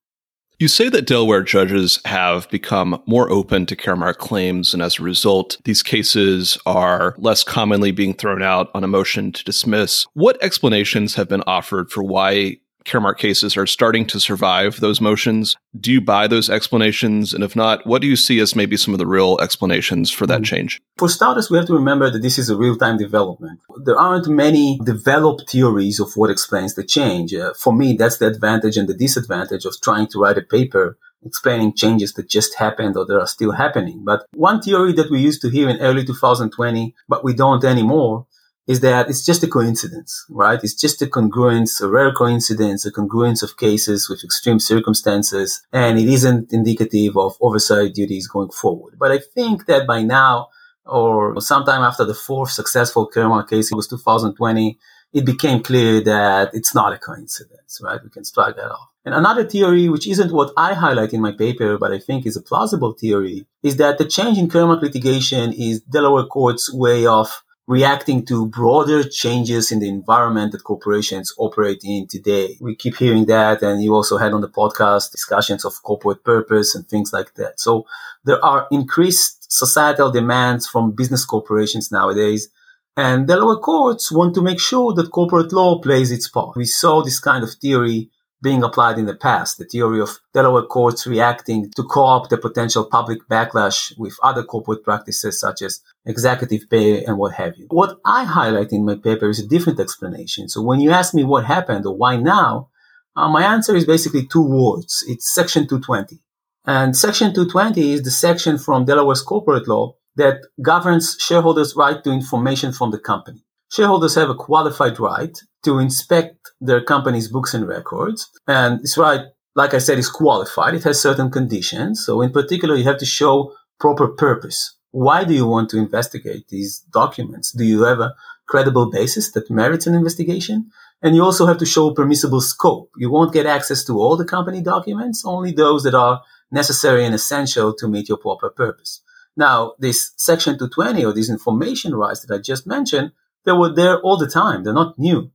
You 0.59 0.69
say 0.69 0.89
that 0.89 1.07
Delaware 1.07 1.43
judges 1.43 2.01
have 2.07 2.49
become 2.49 3.03
more 3.07 3.31
open 3.31 3.67
to 3.67 3.77
Caremark 3.77 4.17
claims, 4.17 4.73
and 4.73 4.83
as 4.83 4.99
a 4.99 5.03
result, 5.03 5.59
these 5.65 5.83
cases 5.83 6.57
are 6.65 7.15
less 7.19 7.45
commonly 7.45 7.91
being 7.91 8.15
thrown 8.15 8.43
out 8.43 8.71
on 8.75 8.83
a 8.83 8.89
motion 8.89 9.33
to 9.33 9.45
dismiss. 9.45 10.07
What 10.15 10.43
explanations 10.43 11.15
have 11.17 11.29
been 11.29 11.43
offered 11.47 11.91
for 11.91 12.03
why 12.03 12.57
Caremark 12.87 13.19
cases 13.19 13.57
are 13.57 13.67
starting 13.67 14.07
to 14.07 14.21
survive 14.21 14.79
those 14.81 15.01
motions. 15.01 15.57
Do 15.79 15.93
you 15.93 16.01
buy 16.01 16.29
those 16.29 16.49
explanations? 16.49 17.35
And 17.35 17.43
if 17.43 17.57
not, 17.57 17.85
what 17.87 18.01
do 18.01 18.09
you 18.09 18.17
see 18.17 18.39
as 18.39 18.55
maybe 18.55 18.77
some 18.77 18.95
of 18.95 18.99
the 18.99 19.07
real 19.07 19.39
explanations 19.41 20.11
for 20.11 20.27
that 20.27 20.43
mm. 20.43 20.45
change? 20.45 20.81
For 20.97 21.09
starters, 21.09 21.51
we 21.51 21.59
have 21.59 21.67
to 21.67 21.75
remember 21.75 22.11
that 22.11 22.23
this 22.23 22.39
is 22.39 22.49
a 22.49 22.57
real 22.57 22.77
time 22.77 22.97
development. 22.97 23.61
There 23.85 23.99
aren't 23.99 24.29
many 24.29 24.79
developed 24.85 25.51
theories 25.51 25.99
of 25.99 26.13
what 26.15 26.31
explains 26.31 26.75
the 26.75 26.85
change. 26.85 27.35
Uh, 27.35 27.53
for 27.55 27.73
me, 27.73 27.97
that's 27.97 28.19
the 28.19 28.29
advantage 28.29 28.77
and 28.77 28.89
the 28.89 28.95
disadvantage 28.95 29.65
of 29.65 29.75
trying 29.83 30.07
to 30.09 30.21
write 30.21 30.39
a 30.39 30.43
paper 30.43 30.97
explaining 31.25 31.75
changes 31.75 32.13
that 32.13 32.29
just 32.29 32.55
happened 32.55 32.97
or 32.97 33.05
that 33.05 33.19
are 33.19 33.27
still 33.27 33.53
happening. 33.53 34.05
But 34.05 34.27
one 34.33 34.63
theory 34.63 34.93
that 34.93 35.11
we 35.11 35.21
used 35.21 35.43
to 35.43 35.51
hear 35.51 35.69
in 35.69 35.81
early 35.81 36.05
2020, 36.05 36.95
but 37.09 37.25
we 37.25 37.35
don't 37.35 37.65
anymore, 37.65 38.27
is 38.67 38.81
that 38.81 39.09
it's 39.09 39.25
just 39.25 39.43
a 39.45 39.49
coincidence, 39.49 40.25
right? 40.29 40.59
It's 40.63 40.75
just 40.75 41.01
a 41.01 41.07
congruence, 41.07 41.81
a 41.81 41.89
rare 41.89 42.13
coincidence, 42.13 42.85
a 42.85 42.93
congruence 42.93 43.43
of 43.43 43.57
cases 43.57 44.09
with 44.09 44.25
extreme 44.25 44.59
circumstances, 44.59 45.63
and 45.73 45.99
it 45.99 46.09
isn't 46.09 46.53
indicative 46.53 47.17
of 47.17 47.37
oversight 47.41 47.95
duties 47.95 48.27
going 48.27 48.51
forward. 48.51 48.97
But 48.99 49.13
I 49.13 49.19
think 49.19 49.67
that 49.67 49.87
by 49.87 50.03
now, 50.03 50.49
or 50.85 51.41
sometime 51.41 51.83
after 51.83 52.05
the 52.05 52.15
fourth 52.15 52.51
successful 52.51 53.09
Caremark 53.09 53.49
case, 53.49 53.71
it 53.71 53.77
was 53.77 53.89
2020, 53.89 54.79
it 55.13 55.25
became 55.25 55.63
clear 55.63 56.01
that 56.03 56.51
it's 56.53 56.75
not 56.75 56.93
a 56.93 56.99
coincidence, 56.99 57.81
right? 57.83 58.01
We 58.03 58.11
can 58.11 58.25
strike 58.25 58.57
that 58.57 58.71
off. 58.71 58.89
And 59.05 59.15
another 59.15 59.45
theory, 59.45 59.89
which 59.89 60.09
isn't 60.09 60.33
what 60.33 60.53
I 60.57 60.75
highlight 60.75 61.13
in 61.13 61.21
my 61.21 61.31
paper, 61.31 61.79
but 61.79 61.93
I 61.93 62.01
think 62.01 62.27
is 62.27 62.37
a 62.37 62.43
plausible 62.43 62.93
theory, 62.93 63.47
is 63.63 63.77
that 63.77 63.99
the 63.99 64.05
change 64.05 64.37
in 64.37 64.49
Caremark 64.49 64.83
litigation 64.83 65.53
is 65.53 65.81
Delaware 65.83 66.27
court's 66.27 66.75
way 66.75 67.07
of 67.07 67.43
reacting 67.67 68.25
to 68.27 68.47
broader 68.47 69.03
changes 69.03 69.73
in 69.73 69.81
the 69.81 69.89
environment 69.89 70.53
that 70.53 70.63
corporations 70.63 71.35
operate 71.37 71.81
in 71.85 72.07
today. 72.07 72.57
We 72.61 72.77
keep 72.77 72.97
hearing 72.97 73.27
that. 73.27 73.63
And 73.63 73.83
you 73.83 73.95
also 73.95 74.19
had 74.19 74.33
on 74.33 74.41
the 74.41 74.49
podcast 74.49 75.11
discussions 75.11 75.65
of 75.65 75.83
corporate 75.83 76.23
purpose 76.23 76.75
and 76.75 76.89
things 76.89 77.13
like 77.13 77.35
that. 77.35 77.59
So 77.59 77.87
there 78.25 78.43
are 78.45 78.69
increased 78.71 79.53
societal 79.53 80.13
demands 80.13 80.67
from 80.67 80.93
business 80.93 81.25
corporations 81.25 81.91
nowadays. 81.91 82.49
And 82.97 83.27
the 83.27 83.37
lower 83.37 83.57
courts 83.57 84.13
want 84.13 84.35
to 84.37 84.43
make 84.43 84.61
sure 84.61 84.95
that 84.95 85.11
corporate 85.11 85.53
law 85.53 85.81
plays 85.81 86.11
its 86.11 86.29
part. 86.29 86.57
We 86.57 86.65
saw 86.65 87.03
this 87.03 87.19
kind 87.19 87.43
of 87.43 87.53
theory 87.53 88.11
being 88.43 88.63
applied 88.63 88.99
in 88.99 89.07
the 89.07 89.15
past. 89.15 89.59
The 89.59 89.65
theory 89.65 90.01
of 90.01 90.19
Delaware 90.35 90.63
courts 90.63 91.07
reacting 91.07 91.71
to 91.75 91.83
co-opt 91.83 92.31
the 92.31 92.39
potential 92.39 92.85
public 92.85 93.27
backlash 93.29 93.93
with 93.99 94.17
other 94.23 94.43
corporate 94.43 94.85
practices 94.85 95.41
such 95.41 95.63
as 95.63 95.81
executive 96.05 96.69
pay 96.69 97.05
and 97.05 97.19
what 97.19 97.35
have 97.35 97.57
you. 97.57 97.67
What 97.71 97.99
I 98.05 98.25
highlight 98.25 98.73
in 98.73 98.85
my 98.85 98.97
paper 98.97 99.29
is 99.29 99.41
a 99.41 99.47
different 99.47 99.81
explanation. 99.81 100.49
So 100.49 100.63
when 100.63 100.81
you 100.81 100.91
ask 100.91 101.15
me 101.15 101.25
what 101.25 101.47
happened 101.47 101.87
or 101.87 101.97
why 101.97 102.17
now, 102.17 102.69
uh, 103.17 103.29
my 103.29 103.43
answer 103.43 103.75
is 103.75 103.87
basically 103.87 104.27
two 104.27 104.47
words. 104.47 105.03
It's 105.09 105.33
section 105.33 105.67
220. 105.67 106.19
And 106.67 106.97
section 106.97 107.33
220 107.33 107.93
is 107.93 108.03
the 108.03 108.11
section 108.11 108.59
from 108.59 108.85
Delaware's 108.85 109.23
corporate 109.23 109.69
law 109.69 109.97
that 110.17 110.41
governs 110.61 111.17
shareholders' 111.21 111.77
right 111.77 112.03
to 112.03 112.11
information 112.11 112.73
from 112.73 112.91
the 112.91 112.99
company. 112.99 113.46
Shareholders 113.77 114.15
have 114.15 114.31
a 114.31 114.35
qualified 114.35 114.99
right 114.99 115.39
to 115.65 115.79
inspect 115.79 116.51
their 116.63 116.83
company's 116.83 117.29
books 117.29 117.53
and 117.53 117.69
records. 117.69 118.31
And 118.49 118.81
this 118.81 118.97
right, 118.97 119.21
like 119.55 119.75
I 119.75 119.79
said, 119.79 119.99
is 119.99 120.09
qualified. 120.09 120.73
It 120.73 120.85
has 120.85 120.99
certain 120.99 121.31
conditions. 121.31 122.03
So 122.03 122.23
in 122.23 122.33
particular, 122.33 122.75
you 122.75 122.85
have 122.85 122.97
to 122.97 123.05
show 123.05 123.53
proper 123.79 124.09
purpose. 124.09 124.79
Why 124.93 125.25
do 125.25 125.35
you 125.35 125.47
want 125.47 125.69
to 125.71 125.77
investigate 125.77 126.49
these 126.49 126.79
documents? 126.91 127.53
Do 127.53 127.65
you 127.65 127.83
have 127.83 128.01
a 128.01 128.15
credible 128.47 128.91
basis 128.91 129.33
that 129.33 129.51
merits 129.51 129.87
an 129.87 129.95
investigation? 129.95 130.71
And 131.03 131.15
you 131.15 131.23
also 131.23 131.45
have 131.45 131.59
to 131.59 131.67
show 131.67 131.91
permissible 131.91 132.41
scope. 132.41 132.89
You 132.97 133.11
won't 133.11 133.35
get 133.35 133.45
access 133.45 133.85
to 133.85 134.01
all 134.01 134.17
the 134.17 134.25
company 134.25 134.63
documents, 134.63 135.23
only 135.27 135.53
those 135.53 135.83
that 135.83 135.95
are 135.95 136.23
necessary 136.51 137.05
and 137.05 137.15
essential 137.15 137.75
to 137.75 137.89
meet 137.89 138.09
your 138.09 138.17
proper 138.17 138.49
purpose. 138.49 139.03
Now, 139.37 139.75
this 139.79 140.13
section 140.17 140.55
220 140.55 141.05
or 141.05 141.13
these 141.13 141.29
information 141.29 141.95
rights 141.95 142.25
that 142.25 142.35
I 142.35 142.39
just 142.39 142.67
mentioned 142.67 143.13
they 143.47 143.53
were 143.53 143.73
there 143.73 144.01
all 144.01 144.19
the 144.19 144.29
time. 144.29 144.65
They're 144.65 144.75
not 144.75 144.99
new. 144.99 145.31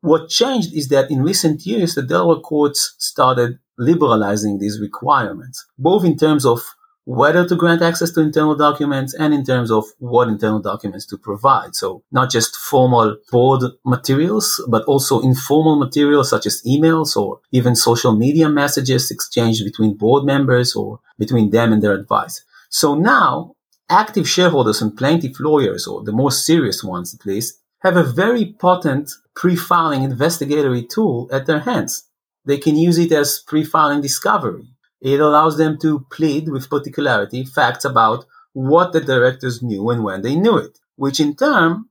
What 0.00 0.28
changed 0.28 0.74
is 0.74 0.88
that 0.88 1.10
in 1.10 1.22
recent 1.22 1.64
years, 1.64 1.94
the 1.94 2.02
Delaware 2.02 2.40
courts 2.40 2.94
started 2.98 3.58
liberalizing 3.78 4.58
these 4.58 4.80
requirements, 4.80 5.64
both 5.78 6.04
in 6.04 6.16
terms 6.16 6.44
of 6.44 6.60
whether 7.06 7.46
to 7.46 7.54
grant 7.54 7.82
access 7.82 8.10
to 8.12 8.20
internal 8.20 8.54
documents 8.54 9.14
and 9.14 9.34
in 9.34 9.44
terms 9.44 9.70
of 9.70 9.84
what 9.98 10.28
internal 10.28 10.60
documents 10.60 11.04
to 11.06 11.18
provide. 11.18 11.74
So 11.74 12.02
not 12.10 12.30
just 12.30 12.56
formal 12.56 13.16
board 13.30 13.62
materials, 13.84 14.62
but 14.68 14.84
also 14.84 15.20
informal 15.20 15.76
materials 15.76 16.30
such 16.30 16.46
as 16.46 16.62
emails 16.66 17.16
or 17.16 17.40
even 17.52 17.76
social 17.76 18.16
media 18.16 18.48
messages 18.48 19.10
exchanged 19.10 19.64
between 19.64 19.96
board 19.96 20.24
members 20.24 20.74
or 20.74 21.00
between 21.18 21.50
them 21.50 21.72
and 21.72 21.82
their 21.82 21.92
advice. 21.92 22.42
So 22.70 22.94
now 22.94 23.54
active 23.88 24.28
shareholders 24.28 24.80
and 24.80 24.96
plaintiff 24.96 25.38
lawyers, 25.40 25.86
or 25.86 26.02
the 26.02 26.12
more 26.12 26.30
serious 26.30 26.82
ones 26.82 27.14
at 27.14 27.26
least, 27.26 27.60
have 27.82 27.96
a 27.96 28.02
very 28.02 28.54
potent 28.58 29.10
pre-filing 29.36 30.02
investigatory 30.02 30.86
tool 30.86 31.28
at 31.30 31.46
their 31.46 31.60
hands. 31.60 32.08
They 32.44 32.58
can 32.58 32.76
use 32.76 32.98
it 32.98 33.12
as 33.12 33.42
pre-filing 33.46 34.00
discovery. 34.00 34.68
It 35.00 35.20
allows 35.20 35.58
them 35.58 35.78
to 35.82 36.06
plead 36.10 36.48
with 36.48 36.70
particularity 36.70 37.44
facts 37.44 37.84
about 37.84 38.24
what 38.52 38.92
the 38.92 39.00
directors 39.00 39.62
knew 39.62 39.90
and 39.90 40.02
when 40.02 40.22
they 40.22 40.34
knew 40.34 40.56
it, 40.56 40.78
which 40.96 41.20
in 41.20 41.36
turn 41.36 41.86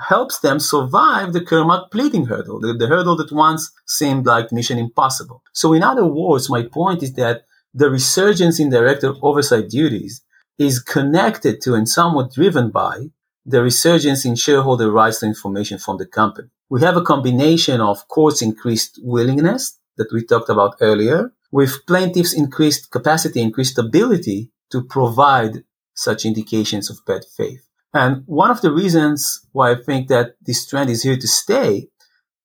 helps 0.00 0.38
them 0.40 0.60
survive 0.60 1.32
the 1.32 1.40
Caremark 1.40 1.90
pleading 1.90 2.26
hurdle, 2.26 2.60
the, 2.60 2.74
the 2.74 2.86
hurdle 2.86 3.16
that 3.16 3.32
once 3.32 3.72
seemed 3.86 4.26
like 4.26 4.52
mission 4.52 4.78
impossible. 4.78 5.42
So 5.52 5.72
in 5.72 5.82
other 5.82 6.04
words, 6.04 6.50
my 6.50 6.62
point 6.62 7.02
is 7.02 7.14
that 7.14 7.42
the 7.74 7.90
resurgence 7.90 8.60
in 8.60 8.70
director 8.70 9.14
oversight 9.22 9.68
duties 9.68 10.22
is 10.58 10.80
connected 10.80 11.60
to 11.62 11.74
and 11.74 11.88
somewhat 11.88 12.32
driven 12.32 12.70
by 12.70 13.06
the 13.46 13.62
resurgence 13.62 14.24
in 14.24 14.34
shareholder 14.34 14.90
rights 14.90 15.20
to 15.20 15.26
information 15.26 15.78
from 15.78 15.96
the 15.96 16.06
company. 16.06 16.48
We 16.68 16.82
have 16.82 16.96
a 16.96 17.02
combination 17.02 17.80
of 17.80 18.06
courts' 18.08 18.42
increased 18.42 18.98
willingness 19.02 19.78
that 19.96 20.12
we 20.12 20.24
talked 20.24 20.50
about 20.50 20.76
earlier 20.80 21.32
with 21.50 21.86
plaintiffs' 21.86 22.34
increased 22.34 22.90
capacity, 22.90 23.40
increased 23.40 23.78
ability 23.78 24.50
to 24.70 24.82
provide 24.82 25.64
such 25.94 26.26
indications 26.26 26.90
of 26.90 27.04
bad 27.06 27.24
faith. 27.36 27.66
And 27.94 28.22
one 28.26 28.50
of 28.50 28.60
the 28.60 28.70
reasons 28.70 29.46
why 29.52 29.70
I 29.70 29.76
think 29.76 30.08
that 30.08 30.34
this 30.42 30.66
trend 30.66 30.90
is 30.90 31.02
here 31.02 31.16
to 31.16 31.26
stay 31.26 31.88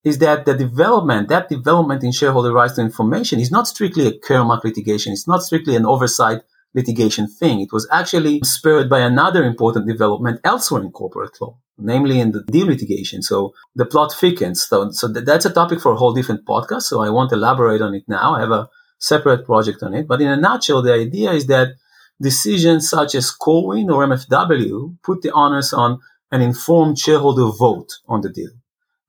is 0.02 0.18
that 0.18 0.46
the 0.46 0.54
development, 0.54 1.28
that 1.28 1.48
development 1.48 2.02
in 2.02 2.12
shareholder 2.12 2.52
rights 2.52 2.74
to 2.74 2.80
information 2.80 3.40
is 3.40 3.50
not 3.50 3.66
strictly 3.66 4.06
a 4.06 4.18
Caremark 4.18 4.64
litigation. 4.64 5.12
It's 5.12 5.28
not 5.28 5.42
strictly 5.42 5.76
an 5.76 5.86
oversight 5.86 6.42
litigation 6.74 7.28
thing. 7.28 7.60
It 7.60 7.72
was 7.72 7.88
actually 7.90 8.40
spurred 8.42 8.90
by 8.90 9.00
another 9.00 9.44
important 9.44 9.86
development 9.86 10.40
elsewhere 10.44 10.82
in 10.82 10.90
corporate 10.90 11.40
law, 11.40 11.56
namely 11.78 12.20
in 12.20 12.32
the 12.32 12.42
deal 12.42 12.66
litigation. 12.66 13.22
So 13.22 13.54
the 13.74 13.86
plot 13.86 14.12
thickens. 14.12 14.66
So, 14.66 14.90
so 14.90 15.08
that's 15.08 15.46
a 15.46 15.52
topic 15.52 15.80
for 15.80 15.92
a 15.92 15.96
whole 15.96 16.12
different 16.12 16.44
podcast. 16.44 16.82
So 16.82 17.00
I 17.00 17.10
won't 17.10 17.32
elaborate 17.32 17.80
on 17.80 17.94
it 17.94 18.04
now. 18.08 18.34
I 18.34 18.40
have 18.40 18.50
a 18.50 18.68
separate 18.98 19.44
project 19.44 19.82
on 19.82 19.94
it. 19.94 20.08
But 20.08 20.20
in 20.20 20.28
a 20.28 20.36
nutshell, 20.36 20.82
the 20.82 20.94
idea 20.94 21.32
is 21.32 21.46
that 21.46 21.74
decisions 22.20 22.88
such 22.88 23.14
as 23.14 23.30
Corwin 23.30 23.90
or 23.90 24.06
MFW 24.06 24.96
put 25.02 25.22
the 25.22 25.32
onus 25.32 25.72
on 25.72 26.00
an 26.32 26.40
informed 26.40 26.98
shareholder 26.98 27.56
vote 27.56 27.92
on 28.08 28.20
the 28.22 28.30
deal. 28.30 28.50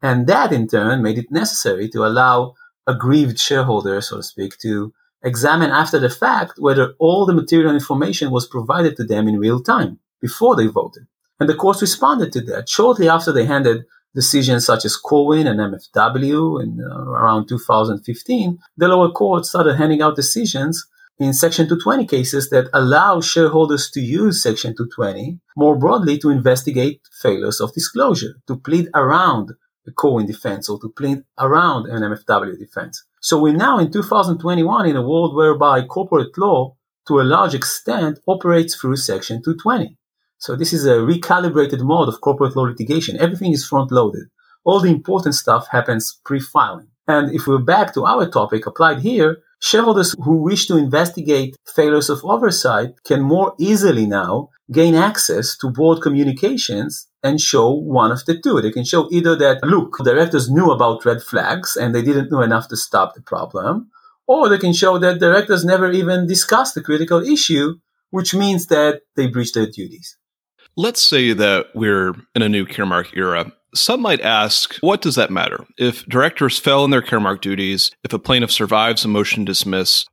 And 0.02 0.28
that 0.28 0.52
in 0.52 0.68
turn 0.68 1.02
made 1.02 1.18
it 1.18 1.32
necessary 1.32 1.90
to 1.90 2.06
allow 2.06 2.54
aggrieved 2.86 3.40
shareholders, 3.40 4.10
so 4.10 4.18
to 4.18 4.24
speak, 4.24 4.58
to 4.60 4.94
examine 5.26 5.72
after 5.72 6.00
the 6.00 6.10
fact 6.10 6.54
whether 6.60 6.94
all 7.00 7.26
the 7.26 7.34
material 7.34 7.74
information 7.74 8.32
was 8.32 8.48
provided 8.48 8.96
to 8.96 9.04
them 9.04 9.28
in 9.28 9.40
real 9.40 9.62
time 9.62 10.00
before 10.22 10.56
they 10.56 10.68
voted. 10.68 11.08
And 11.40 11.50
the 11.50 11.56
courts 11.56 11.82
responded 11.82 12.32
to 12.34 12.42
that 12.42 12.70
shortly 12.70 13.10
after 13.10 13.34
they 13.34 13.46
handed 13.46 13.86
decisions 14.14 14.66
such 14.66 14.86
as 14.86 14.96
Corwin 14.96 15.46
and 15.46 15.60
MFW 15.60 16.64
in 16.64 16.82
uh, 16.82 17.12
around 17.12 17.48
2015. 17.48 18.58
The 18.78 18.88
lower 18.88 19.12
court 19.12 19.46
started 19.46 19.76
handing 19.76 20.02
out 20.02 20.16
decisions 20.16 20.88
in 21.20 21.34
Section 21.34 21.66
220 21.66 22.08
cases 22.08 22.50
that 22.50 22.70
allow 22.74 23.22
shareholders 23.22 23.90
to 23.92 24.02
use 24.02 24.42
Section 24.42 24.76
220 24.76 25.40
more 25.58 25.78
broadly 25.78 26.18
to 26.20 26.30
investigate 26.30 27.02
failures 27.22 27.60
of 27.60 27.74
disclosure, 27.74 28.36
to 28.48 28.56
plead 28.58 28.90
around 28.94 29.52
the 29.86 29.92
Corwin 29.92 30.26
defense 30.26 30.68
or 30.70 30.80
to 30.80 30.90
plead 30.90 31.24
around 31.38 31.88
an 31.88 32.02
MFW 32.02 32.58
defense. 32.58 33.04
So 33.26 33.40
we're 33.40 33.54
now 33.54 33.80
in 33.80 33.92
2021 33.92 34.86
in 34.86 34.96
a 34.96 35.02
world 35.02 35.36
whereby 35.36 35.82
corporate 35.82 36.38
law, 36.38 36.76
to 37.08 37.20
a 37.20 37.24
large 37.24 37.56
extent, 37.56 38.20
operates 38.28 38.76
through 38.76 38.98
Section 38.98 39.42
220. 39.42 39.98
So 40.38 40.56
this 40.56 40.72
is 40.72 40.86
a 40.86 40.98
recalibrated 40.98 41.82
mode 41.82 42.08
of 42.08 42.22
corporate 42.22 42.56
law 42.56 42.66
litigation. 42.66 43.20
Everything 43.20 43.52
is 43.52 43.66
front 43.66 43.92
loaded. 43.92 44.26
All 44.64 44.80
the 44.80 44.92
important 44.92 45.34
stuff 45.34 45.68
happens 45.72 46.20
pre-filing. 46.24 46.90
And 47.08 47.34
if 47.34 47.48
we're 47.48 47.58
back 47.58 47.96
to 47.96 48.06
our 48.06 48.30
topic 48.30 48.68
applied 48.68 49.00
here, 49.00 49.38
shareholders 49.60 50.14
who 50.24 50.44
wish 50.44 50.68
to 50.68 50.78
investigate 50.78 51.58
failures 51.66 52.12
of 52.12 52.24
oversight 52.24 52.92
can 53.06 53.24
more 53.24 53.56
easily 53.58 54.06
now 54.06 54.50
gain 54.72 54.94
access 54.94 55.58
to 55.58 55.72
board 55.72 56.00
communications 56.04 57.08
and 57.26 57.42
show 57.42 57.72
one 57.72 58.12
of 58.12 58.24
the 58.26 58.40
two. 58.40 58.62
They 58.62 58.72
can 58.72 58.86
show 58.86 59.10
either 59.12 59.36
that, 59.36 59.64
look, 59.64 59.98
directors 60.04 60.50
knew 60.50 60.70
about 60.72 61.04
red 61.04 61.24
flags 61.24 61.76
and 61.76 61.94
they 61.94 62.04
didn't 62.04 62.32
know 62.32 62.42
enough 62.42 62.68
to 62.70 62.78
stop 62.78 63.16
the 63.16 63.22
problem, 63.22 63.90
or 64.28 64.48
they 64.48 64.60
can 64.60 64.74
show 64.74 65.00
that 65.00 65.20
directors 65.20 65.66
never 65.66 65.92
even 65.92 66.28
discussed 66.28 66.76
the 66.76 66.84
critical 66.84 67.22
issue, 67.22 67.80
which 68.12 68.36
means 68.36 68.68
that 68.68 69.02
they 69.16 69.28
breached 69.28 69.56
their 69.56 69.66
duties. 69.66 70.18
Let's 70.78 71.02
say 71.02 71.34
that 71.34 71.68
we're 71.74 72.14
in 72.36 72.42
a 72.44 72.50
new 72.50 72.66
Caremark 72.66 73.18
era. 73.18 73.52
Some 73.74 74.02
might 74.02 74.22
ask, 74.22 74.76
what 74.82 75.02
does 75.02 75.16
that 75.16 75.32
matter? 75.32 75.66
If 75.78 76.06
directors 76.06 76.60
fell 76.60 76.86
in 76.86 76.92
their 76.92 77.02
Caremark 77.02 77.42
duties, 77.42 77.92
if 78.04 78.14
a 78.14 78.20
plaintiff 78.20 78.52
survives 78.52 79.04
a 79.04 79.08
motion 79.08 79.46
to 79.46 79.52
dismiss, 79.52 80.06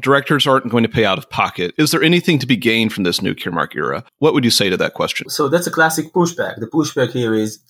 directors 0.00 0.46
aren't 0.46 0.70
going 0.70 0.82
to 0.82 0.88
pay 0.88 1.04
out 1.04 1.18
of 1.18 1.28
pocket. 1.30 1.74
Is 1.78 1.90
there 1.90 2.02
anything 2.02 2.38
to 2.38 2.46
be 2.46 2.56
gained 2.56 2.92
from 2.92 3.04
this 3.04 3.20
new 3.20 3.34
Caremark 3.34 3.74
era? 3.74 4.04
What 4.18 4.34
would 4.34 4.44
you 4.44 4.50
say 4.50 4.70
to 4.70 4.76
that 4.78 4.94
question? 4.94 5.28
So 5.28 5.48
that's 5.48 5.66
a 5.66 5.70
classic 5.70 6.12
pushback. 6.12 6.56
The 6.58 6.66
pushback 6.66 7.10
here 7.10 7.34
is 7.34 7.60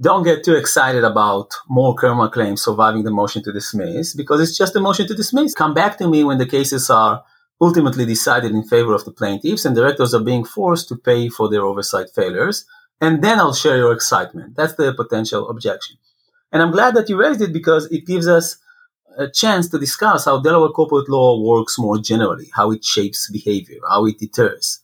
don't 0.00 0.22
get 0.22 0.44
too 0.44 0.54
excited 0.54 1.04
about 1.04 1.50
more 1.68 1.94
Caremark 1.94 2.32
claims 2.32 2.62
surviving 2.62 3.04
the 3.04 3.10
motion 3.10 3.42
to 3.44 3.52
dismiss 3.52 4.14
because 4.14 4.40
it's 4.40 4.56
just 4.56 4.76
a 4.76 4.80
motion 4.80 5.06
to 5.08 5.14
dismiss. 5.14 5.54
Come 5.54 5.74
back 5.74 5.98
to 5.98 6.08
me 6.08 6.24
when 6.24 6.38
the 6.38 6.46
cases 6.46 6.88
are 6.88 7.24
ultimately 7.60 8.06
decided 8.06 8.52
in 8.52 8.64
favor 8.64 8.94
of 8.94 9.04
the 9.04 9.12
plaintiffs 9.12 9.64
and 9.64 9.76
directors 9.76 10.14
are 10.14 10.24
being 10.24 10.44
forced 10.44 10.88
to 10.88 10.96
pay 10.96 11.28
for 11.28 11.48
their 11.48 11.62
oversight 11.62 12.08
failures. 12.14 12.64
And 13.00 13.22
then 13.22 13.38
I'll 13.38 13.54
share 13.54 13.76
your 13.76 13.92
excitement. 13.92 14.56
That's 14.56 14.74
the 14.74 14.94
potential 14.94 15.48
objection. 15.48 15.96
And 16.50 16.62
I'm 16.62 16.70
glad 16.70 16.94
that 16.94 17.08
you 17.08 17.16
raised 17.16 17.40
it 17.40 17.52
because 17.52 17.86
it 17.86 18.06
gives 18.06 18.28
us 18.28 18.58
a 19.18 19.30
chance 19.30 19.68
to 19.68 19.78
discuss 19.78 20.24
how 20.24 20.40
Delaware 20.40 20.70
corporate 20.70 21.08
law 21.08 21.40
works 21.40 21.78
more 21.78 21.98
generally, 21.98 22.50
how 22.54 22.70
it 22.70 22.84
shapes 22.84 23.30
behavior, 23.30 23.78
how 23.88 24.06
it 24.06 24.18
deters. 24.18 24.80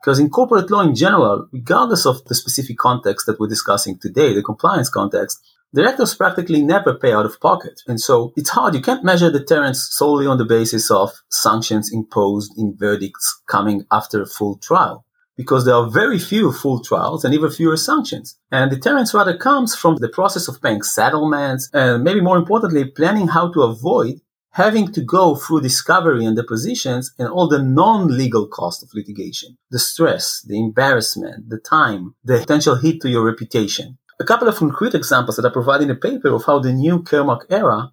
Because 0.00 0.18
in 0.18 0.30
corporate 0.30 0.70
law 0.70 0.80
in 0.80 0.94
general, 0.94 1.48
regardless 1.52 2.06
of 2.06 2.24
the 2.24 2.34
specific 2.34 2.78
context 2.78 3.26
that 3.26 3.38
we're 3.38 3.48
discussing 3.48 3.98
today, 3.98 4.32
the 4.32 4.42
compliance 4.42 4.88
context, 4.88 5.38
directors 5.74 6.14
practically 6.14 6.62
never 6.62 6.94
pay 6.94 7.12
out 7.12 7.26
of 7.26 7.40
pocket. 7.40 7.82
And 7.86 8.00
so 8.00 8.32
it's 8.36 8.50
hard. 8.50 8.74
You 8.74 8.80
can't 8.80 9.04
measure 9.04 9.30
deterrence 9.30 9.88
solely 9.90 10.26
on 10.26 10.38
the 10.38 10.44
basis 10.46 10.90
of 10.90 11.10
sanctions 11.28 11.92
imposed 11.92 12.52
in 12.56 12.76
verdicts 12.78 13.42
coming 13.46 13.84
after 13.92 14.22
a 14.22 14.26
full 14.26 14.56
trial 14.56 15.04
because 15.40 15.64
there 15.64 15.74
are 15.74 15.88
very 15.88 16.18
few 16.18 16.52
full 16.52 16.84
trials 16.84 17.24
and 17.24 17.32
even 17.32 17.50
fewer 17.50 17.78
sanctions. 17.78 18.36
And 18.52 18.70
deterrence 18.70 19.14
rather 19.14 19.34
comes 19.34 19.74
from 19.74 19.96
the 19.96 20.10
process 20.10 20.48
of 20.48 20.60
paying 20.60 20.82
settlements 20.82 21.70
and 21.72 22.04
maybe 22.04 22.20
more 22.20 22.36
importantly, 22.36 22.84
planning 22.84 23.28
how 23.28 23.50
to 23.54 23.62
avoid 23.62 24.20
having 24.50 24.92
to 24.92 25.02
go 25.02 25.34
through 25.36 25.62
discovery 25.62 26.26
and 26.26 26.36
depositions 26.36 27.14
and 27.18 27.28
all 27.28 27.48
the 27.48 27.62
non-legal 27.62 28.48
cost 28.48 28.82
of 28.82 28.90
litigation, 28.92 29.56
the 29.70 29.78
stress, 29.78 30.44
the 30.46 30.60
embarrassment, 30.60 31.48
the 31.48 31.58
time, 31.58 32.14
the 32.22 32.36
potential 32.36 32.76
hit 32.76 33.00
to 33.00 33.08
your 33.08 33.24
reputation. 33.24 33.96
A 34.20 34.24
couple 34.24 34.46
of 34.46 34.56
concrete 34.56 34.94
examples 34.94 35.36
that 35.36 35.46
I 35.46 35.50
provide 35.50 35.80
in 35.80 35.88
the 35.88 35.94
paper 35.94 36.28
of 36.34 36.44
how 36.44 36.58
the 36.58 36.74
new 36.74 37.02
Caremark 37.02 37.46
era 37.48 37.92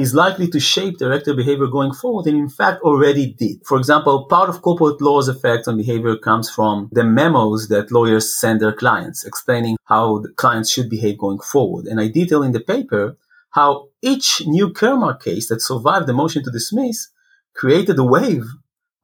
is 0.00 0.14
likely 0.14 0.48
to 0.48 0.60
shape 0.60 0.98
director 0.98 1.34
behavior 1.34 1.66
going 1.66 1.92
forward 1.92 2.26
and 2.26 2.36
in 2.36 2.48
fact 2.48 2.82
already 2.82 3.34
did. 3.34 3.64
For 3.64 3.78
example, 3.78 4.26
part 4.26 4.48
of 4.48 4.62
corporate 4.62 5.00
law's 5.00 5.28
effect 5.28 5.68
on 5.68 5.76
behavior 5.76 6.16
comes 6.16 6.50
from 6.50 6.88
the 6.92 7.04
memos 7.04 7.68
that 7.68 7.92
lawyers 7.92 8.34
send 8.34 8.60
their 8.60 8.72
clients 8.72 9.24
explaining 9.24 9.76
how 9.84 10.18
the 10.18 10.30
clients 10.30 10.70
should 10.70 10.90
behave 10.90 11.18
going 11.18 11.38
forward. 11.38 11.86
And 11.86 12.00
I 12.00 12.08
detail 12.08 12.42
in 12.42 12.52
the 12.52 12.60
paper 12.60 13.16
how 13.50 13.88
each 14.02 14.42
new 14.46 14.70
Caremark 14.70 15.22
case 15.22 15.48
that 15.48 15.62
survived 15.62 16.06
the 16.06 16.12
motion 16.12 16.42
to 16.44 16.50
dismiss 16.50 17.08
created 17.54 17.98
a 17.98 18.04
wave 18.04 18.44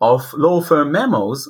of 0.01 0.33
law 0.35 0.61
firm 0.61 0.93
memos 0.93 1.49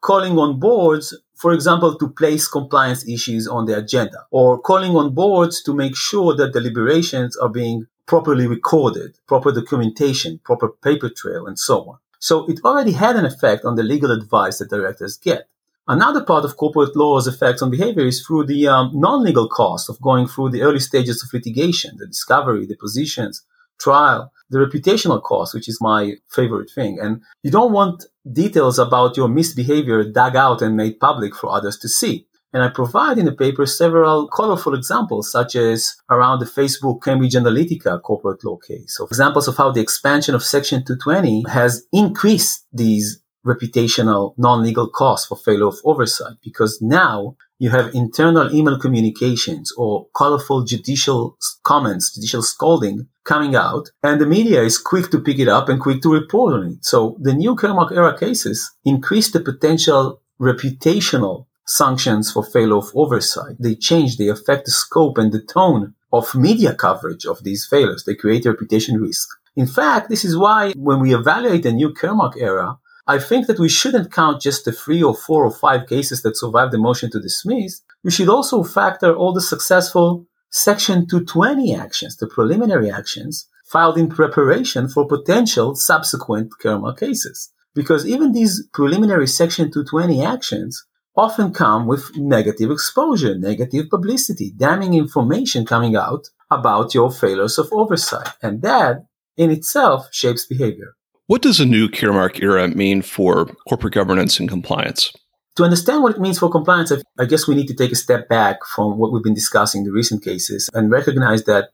calling 0.00 0.38
on 0.38 0.58
boards, 0.58 1.16
for 1.36 1.52
example, 1.52 1.96
to 1.96 2.08
place 2.08 2.48
compliance 2.48 3.06
issues 3.06 3.46
on 3.46 3.66
the 3.66 3.76
agenda 3.76 4.26
or 4.30 4.58
calling 4.58 4.96
on 4.96 5.14
boards 5.14 5.62
to 5.62 5.74
make 5.74 5.94
sure 5.94 6.34
that 6.34 6.52
deliberations 6.52 7.36
are 7.36 7.48
being 7.50 7.86
properly 8.10 8.48
recorded, 8.48 9.16
proper 9.28 9.52
documentation, 9.52 10.40
proper 10.42 10.68
paper 10.68 11.08
trail, 11.08 11.46
and 11.46 11.56
so 11.56 11.88
on. 11.90 11.98
So 12.18 12.44
it 12.50 12.58
already 12.64 12.90
had 12.90 13.14
an 13.14 13.24
effect 13.24 13.64
on 13.64 13.76
the 13.76 13.84
legal 13.84 14.10
advice 14.10 14.58
that 14.58 14.68
directors 14.68 15.16
get. 15.16 15.48
Another 15.86 16.24
part 16.24 16.44
of 16.44 16.56
corporate 16.56 16.96
law's 16.96 17.28
effects 17.28 17.62
on 17.62 17.70
behavior 17.70 18.04
is 18.04 18.20
through 18.20 18.46
the 18.46 18.66
um, 18.66 18.90
non-legal 18.92 19.48
cost 19.48 19.88
of 19.88 20.00
going 20.00 20.26
through 20.26 20.50
the 20.50 20.62
early 20.62 20.80
stages 20.80 21.22
of 21.22 21.32
litigation, 21.32 21.98
the 21.98 22.08
discovery, 22.08 22.66
depositions, 22.66 23.44
trial, 23.78 24.32
the 24.50 24.58
reputational 24.58 25.22
cost, 25.22 25.54
which 25.54 25.68
is 25.68 25.80
my 25.80 26.14
favorite 26.28 26.72
thing. 26.74 26.98
And 27.00 27.22
you 27.44 27.52
don't 27.52 27.70
want 27.70 28.06
details 28.32 28.80
about 28.80 29.16
your 29.16 29.28
misbehavior 29.28 30.02
dug 30.02 30.34
out 30.34 30.62
and 30.62 30.76
made 30.76 30.98
public 30.98 31.36
for 31.36 31.52
others 31.52 31.78
to 31.78 31.88
see. 31.88 32.26
And 32.52 32.62
I 32.62 32.68
provide 32.68 33.18
in 33.18 33.26
the 33.26 33.32
paper 33.32 33.64
several 33.64 34.28
colorful 34.28 34.74
examples, 34.74 35.30
such 35.30 35.54
as 35.54 35.94
around 36.10 36.40
the 36.40 36.46
Facebook 36.46 37.02
Cambridge 37.02 37.34
Analytica 37.34 38.02
corporate 38.02 38.44
law 38.44 38.56
case. 38.56 38.96
So 38.96 39.06
examples 39.06 39.46
of 39.46 39.56
how 39.56 39.70
the 39.70 39.80
expansion 39.80 40.34
of 40.34 40.42
Section 40.42 40.84
220 40.84 41.44
has 41.48 41.86
increased 41.92 42.66
these 42.72 43.22
reputational 43.46 44.34
non-legal 44.36 44.88
costs 44.88 45.26
for 45.26 45.36
failure 45.36 45.66
of 45.66 45.78
oversight 45.84 46.34
because 46.42 46.78
now 46.82 47.36
you 47.58 47.70
have 47.70 47.94
internal 47.94 48.54
email 48.54 48.78
communications 48.78 49.72
or 49.76 50.08
colorful 50.14 50.64
judicial 50.64 51.36
comments, 51.62 52.14
judicial 52.14 52.42
scolding 52.42 53.06
coming 53.24 53.54
out, 53.54 53.90
and 54.02 54.20
the 54.20 54.26
media 54.26 54.62
is 54.62 54.78
quick 54.78 55.10
to 55.10 55.20
pick 55.20 55.38
it 55.38 55.48
up 55.48 55.68
and 55.68 55.80
quick 55.80 56.02
to 56.02 56.12
report 56.12 56.54
on 56.54 56.66
it. 56.66 56.84
So 56.84 57.16
the 57.20 57.34
new 57.34 57.54
Caremark 57.54 57.92
era 57.92 58.18
cases 58.18 58.70
increase 58.84 59.30
the 59.30 59.40
potential 59.40 60.20
reputational 60.40 61.46
sanctions 61.70 62.32
for 62.32 62.42
failure 62.42 62.76
of 62.76 62.90
oversight. 62.94 63.56
They 63.60 63.76
change, 63.76 64.16
they 64.16 64.28
affect 64.28 64.64
the 64.64 64.72
scope 64.72 65.18
and 65.18 65.30
the 65.30 65.40
tone 65.40 65.94
of 66.12 66.34
media 66.34 66.74
coverage 66.74 67.24
of 67.24 67.44
these 67.44 67.64
failures. 67.64 68.02
They 68.04 68.16
create 68.16 68.44
reputation 68.44 69.00
risk. 69.00 69.28
In 69.54 69.66
fact, 69.66 70.08
this 70.08 70.24
is 70.24 70.36
why 70.36 70.72
when 70.72 71.00
we 71.00 71.14
evaluate 71.14 71.62
the 71.62 71.72
new 71.72 71.90
Caremark 71.90 72.36
era, 72.36 72.78
I 73.06 73.18
think 73.18 73.46
that 73.46 73.60
we 73.60 73.68
shouldn't 73.68 74.12
count 74.12 74.42
just 74.42 74.64
the 74.64 74.72
three 74.72 75.02
or 75.02 75.14
four 75.14 75.44
or 75.44 75.50
five 75.50 75.88
cases 75.88 76.22
that 76.22 76.36
survived 76.36 76.72
the 76.72 76.78
motion 76.78 77.10
to 77.12 77.20
dismiss. 77.20 77.82
We 78.02 78.10
should 78.10 78.28
also 78.28 78.62
factor 78.64 79.14
all 79.14 79.32
the 79.32 79.40
successful 79.40 80.26
Section 80.50 81.06
220 81.06 81.74
actions, 81.74 82.16
the 82.16 82.26
preliminary 82.26 82.90
actions 82.90 83.48
filed 83.64 83.96
in 83.96 84.08
preparation 84.08 84.88
for 84.88 85.06
potential 85.06 85.76
subsequent 85.76 86.50
Caremark 86.60 86.98
cases. 86.98 87.52
Because 87.72 88.04
even 88.04 88.32
these 88.32 88.66
preliminary 88.72 89.28
Section 89.28 89.70
220 89.70 90.24
actions 90.24 90.84
often 91.20 91.52
come 91.52 91.86
with 91.86 92.16
negative 92.16 92.70
exposure, 92.70 93.34
negative 93.36 93.90
publicity, 93.90 94.52
damning 94.56 94.94
information 94.94 95.66
coming 95.66 95.94
out 95.94 96.28
about 96.50 96.94
your 96.94 97.10
failures 97.10 97.58
of 97.58 97.68
oversight. 97.72 98.30
And 98.42 98.62
that 98.62 99.04
in 99.36 99.50
itself 99.50 100.08
shapes 100.12 100.46
behavior. 100.46 100.94
What 101.26 101.42
does 101.42 101.60
a 101.60 101.66
new 101.66 101.88
Caremark 101.88 102.42
era 102.42 102.66
mean 102.68 103.02
for 103.02 103.46
corporate 103.68 103.94
governance 103.94 104.40
and 104.40 104.48
compliance? 104.48 105.12
To 105.56 105.64
understand 105.64 106.02
what 106.02 106.14
it 106.14 106.20
means 106.20 106.38
for 106.38 106.50
compliance, 106.50 106.90
I 107.18 107.26
guess 107.26 107.46
we 107.46 107.54
need 107.54 107.68
to 107.68 107.74
take 107.74 107.92
a 107.92 107.96
step 107.96 108.28
back 108.28 108.64
from 108.64 108.96
what 108.98 109.12
we've 109.12 109.22
been 109.22 109.34
discussing 109.34 109.80
in 109.80 109.84
the 109.84 109.92
recent 109.92 110.24
cases 110.24 110.70
and 110.72 110.90
recognize 110.90 111.44
that 111.44 111.68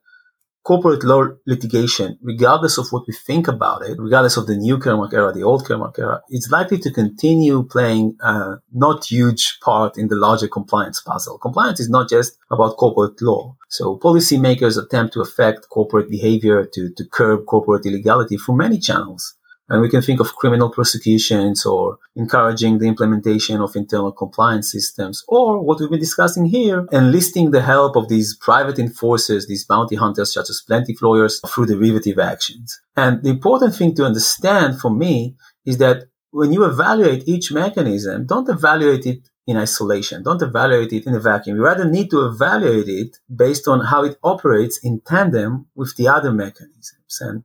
corporate 0.67 1.05
law 1.05 1.29
litigation, 1.47 2.19
regardless 2.21 2.77
of 2.77 2.89
what 2.91 3.07
we 3.07 3.15
think 3.15 3.47
about 3.47 3.87
it, 3.87 3.97
regardless 4.01 4.37
of 4.37 4.49
the 4.49 4.57
new 4.57 4.79
Caremark 4.79 5.13
era, 5.13 5.33
the 5.33 5.45
old 5.45 5.65
Caremark 5.65 5.97
era, 5.97 6.21
it's 6.29 6.51
likely 6.51 6.77
to 6.79 6.91
continue 6.91 7.63
playing 7.63 8.17
a 8.21 8.57
not 8.73 9.05
huge 9.05 9.61
part 9.61 9.97
in 9.97 10.09
the 10.09 10.17
larger 10.17 10.49
compliance 10.49 11.01
puzzle. 11.01 11.39
Compliance 11.39 11.79
is 11.79 11.89
not 11.89 12.09
just 12.09 12.37
about 12.51 12.77
corporate 12.79 13.23
law. 13.23 13.57
So 13.69 13.97
policymakers 13.97 14.77
attempt 14.77 15.15
to 15.15 15.21
affect 15.21 15.69
corporate 15.71 16.11
behavior 16.11 16.67
to, 16.75 16.91
to 16.97 17.05
curb 17.13 17.47
corporate 17.47 17.87
illegality 17.87 18.37
through 18.37 18.57
many 18.57 18.81
channels. 18.81 19.36
And 19.69 19.83
we 19.83 19.89
can 19.89 20.03
think 20.03 20.21
of 20.21 20.37
criminal 20.37 20.71
prosecutions 20.71 21.67
or 21.67 21.99
encouraging 22.15 22.79
the 22.79 22.87
implementation 22.87 23.61
of 23.61 23.75
internal 23.75 24.13
compliance 24.13 24.71
systems 24.71 25.25
or 25.27 25.61
what 25.61 25.81
we've 25.81 25.91
been 25.91 25.99
discussing 25.99 26.47
here, 26.47 26.87
enlisting 26.93 27.51
the 27.51 27.63
help 27.63 27.97
of 27.97 28.09
these 28.09 28.37
private 28.37 28.79
enforcers, 28.79 29.47
these 29.47 29.65
bounty 29.65 29.97
hunters 29.97 30.33
such 30.33 30.51
as 30.51 30.63
plaintiff 30.67 31.03
lawyers 31.03 31.41
through 31.49 31.67
derivative 31.67 32.19
actions. 32.19 32.81
And 32.97 33.23
the 33.23 33.31
important 33.31 33.75
thing 33.75 33.95
to 33.97 34.05
understand 34.05 34.81
for 34.81 34.91
me 34.91 35.37
is 35.65 35.79
that 35.79 36.05
when 36.31 36.53
you 36.53 36.65
evaluate 36.65 37.27
each 37.27 37.51
mechanism, 37.51 38.27
don't 38.27 38.49
evaluate 38.49 39.07
it 39.07 39.29
in 39.47 39.57
isolation. 39.57 40.23
Don't 40.23 40.43
evaluate 40.43 40.93
it 40.93 41.07
in 41.07 41.15
a 41.15 41.21
vacuum. 41.21 41.57
You 41.57 41.65
rather 41.65 41.89
need 41.89 42.11
to 42.11 42.27
evaluate 42.27 42.89
it 42.89 43.17
based 43.35 43.69
on 43.69 43.87
how 43.87 44.05
it 44.05 44.19
operates 44.23 44.79
in 44.83 45.01
tandem 45.01 45.67
with 45.75 45.97
the 45.97 46.09
other 46.09 46.33
mechanisms. 46.33 47.19
And 47.21 47.45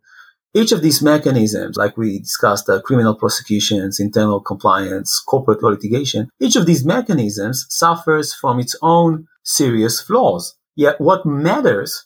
each 0.54 0.72
of 0.72 0.82
these 0.82 1.02
mechanisms, 1.02 1.78
like 1.78 1.96
we 1.96 2.20
discussed, 2.20 2.68
uh, 2.70 2.82
criminal 2.82 3.16
prosecutions, 3.16 4.00
internal 4.00 4.42
compliance, 4.42 5.22
corporate 5.26 5.64
litigation, 5.64 6.30
each 6.40 6.56
of 6.56 6.66
these 6.66 6.86
mechanisms 6.86 7.66
suffers 7.70 8.34
from 8.34 8.60
its 8.60 8.76
own 8.82 9.28
serious 9.44 10.02
flaws. 10.02 10.56
Yet 10.76 11.00
what 11.00 11.26
matters 11.26 12.06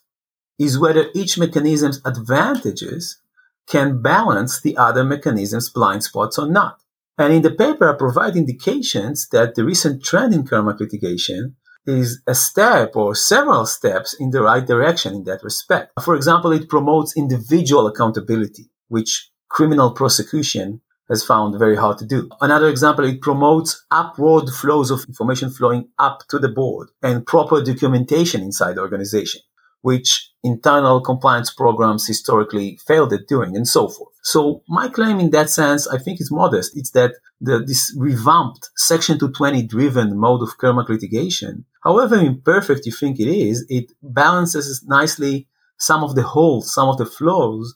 is 0.60 0.80
whether 0.80 1.08
each 1.14 1.38
mechanism's 1.38 2.02
advantages 2.06 3.20
can 3.68 4.02
balance 4.02 4.62
the 4.62 4.78
other 4.78 5.04
mechanism's 5.04 5.70
blind 5.70 6.04
spots 6.04 6.38
or 6.38 6.48
not. 6.48 6.80
And 7.18 7.34
in 7.34 7.42
the 7.42 7.52
paper, 7.52 7.90
I 7.90 7.98
provide 7.98 8.36
indications 8.36 9.28
that 9.30 9.56
the 9.56 9.66
recent 9.66 10.04
trend 10.04 10.34
in 10.34 10.44
Caremark 10.44 10.80
litigation 10.80 11.56
is 11.86 12.22
a 12.28 12.36
step 12.36 12.96
or 12.96 13.16
several 13.16 13.66
steps 13.66 14.14
in 14.20 14.32
the 14.32 14.42
right 14.42 14.66
direction 14.66 15.14
in 15.14 15.24
that 15.26 15.44
respect. 15.44 15.92
For 16.04 16.16
example, 16.16 16.52
it 16.52 16.70
promotes 16.70 17.18
individual 17.18 17.88
accountability, 17.88 18.70
which 18.88 19.30
criminal 19.50 19.92
prosecution 19.92 20.82
has 21.10 21.24
found 21.24 21.58
very 21.60 21.76
hard 21.76 21.98
to 22.00 22.06
do. 22.06 22.30
Another 22.42 22.68
example, 22.68 23.06
it 23.06 23.22
promotes 23.22 23.86
upward 23.92 24.50
flows 24.50 24.90
of 24.90 25.06
information 25.08 25.52
flowing 25.52 25.90
up 26.00 26.24
to 26.30 26.40
the 26.40 26.50
board 26.50 26.90
and 27.04 27.28
proper 27.28 27.62
documentation 27.64 28.42
inside 28.42 28.76
the 28.76 28.82
organization 28.82 29.42
which 29.86 30.32
internal 30.46 31.02
compliance 31.02 31.52
programs 31.52 32.06
historically 32.08 32.80
failed 32.88 33.12
at 33.12 33.28
doing 33.28 33.56
and 33.56 33.68
so 33.68 33.88
forth. 33.88 34.14
So 34.22 34.62
my 34.70 34.88
claim 34.88 35.20
in 35.20 35.32
that 35.32 35.50
sense, 35.50 35.88
I 35.88 35.98
think 35.98 36.22
is 36.22 36.32
modest. 36.32 36.78
It's 36.78 36.92
that 36.92 37.16
the, 37.42 37.60
this 37.60 37.94
revamped 37.98 38.70
section 38.76 39.18
220 39.18 39.64
driven 39.64 40.18
mode 40.18 40.44
of 40.44 40.58
Caremark 40.58 40.90
litigation, 40.90 41.66
however 41.84 42.16
imperfect 42.16 42.86
you 42.86 42.92
think 42.92 43.20
it 43.20 43.28
is, 43.28 43.66
it 43.70 43.92
balances 44.02 44.84
nicely 44.88 45.48
some 45.78 46.04
of 46.04 46.16
the 46.16 46.24
holes, 46.24 46.74
some 46.74 46.90
of 46.90 46.98
the 46.98 47.06
flaws 47.06 47.76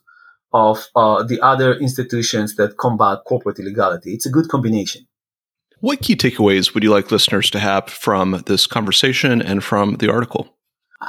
of 0.52 0.86
uh, 0.96 1.22
the 1.22 1.40
other 1.40 1.74
institutions 1.74 2.56
that 2.56 2.76
combat 2.76 3.18
corporate 3.26 3.58
illegality. 3.58 4.12
It's 4.14 4.26
a 4.26 4.30
good 4.30 4.48
combination. 4.48 5.06
What 5.80 6.02
key 6.02 6.14
takeaways 6.14 6.74
would 6.74 6.82
you 6.82 6.90
like 6.90 7.10
listeners 7.10 7.50
to 7.50 7.58
have 7.58 7.88
from 7.88 8.42
this 8.46 8.66
conversation 8.66 9.40
and 9.40 9.64
from 9.64 9.94
the 9.94 10.10
article? 10.10 10.54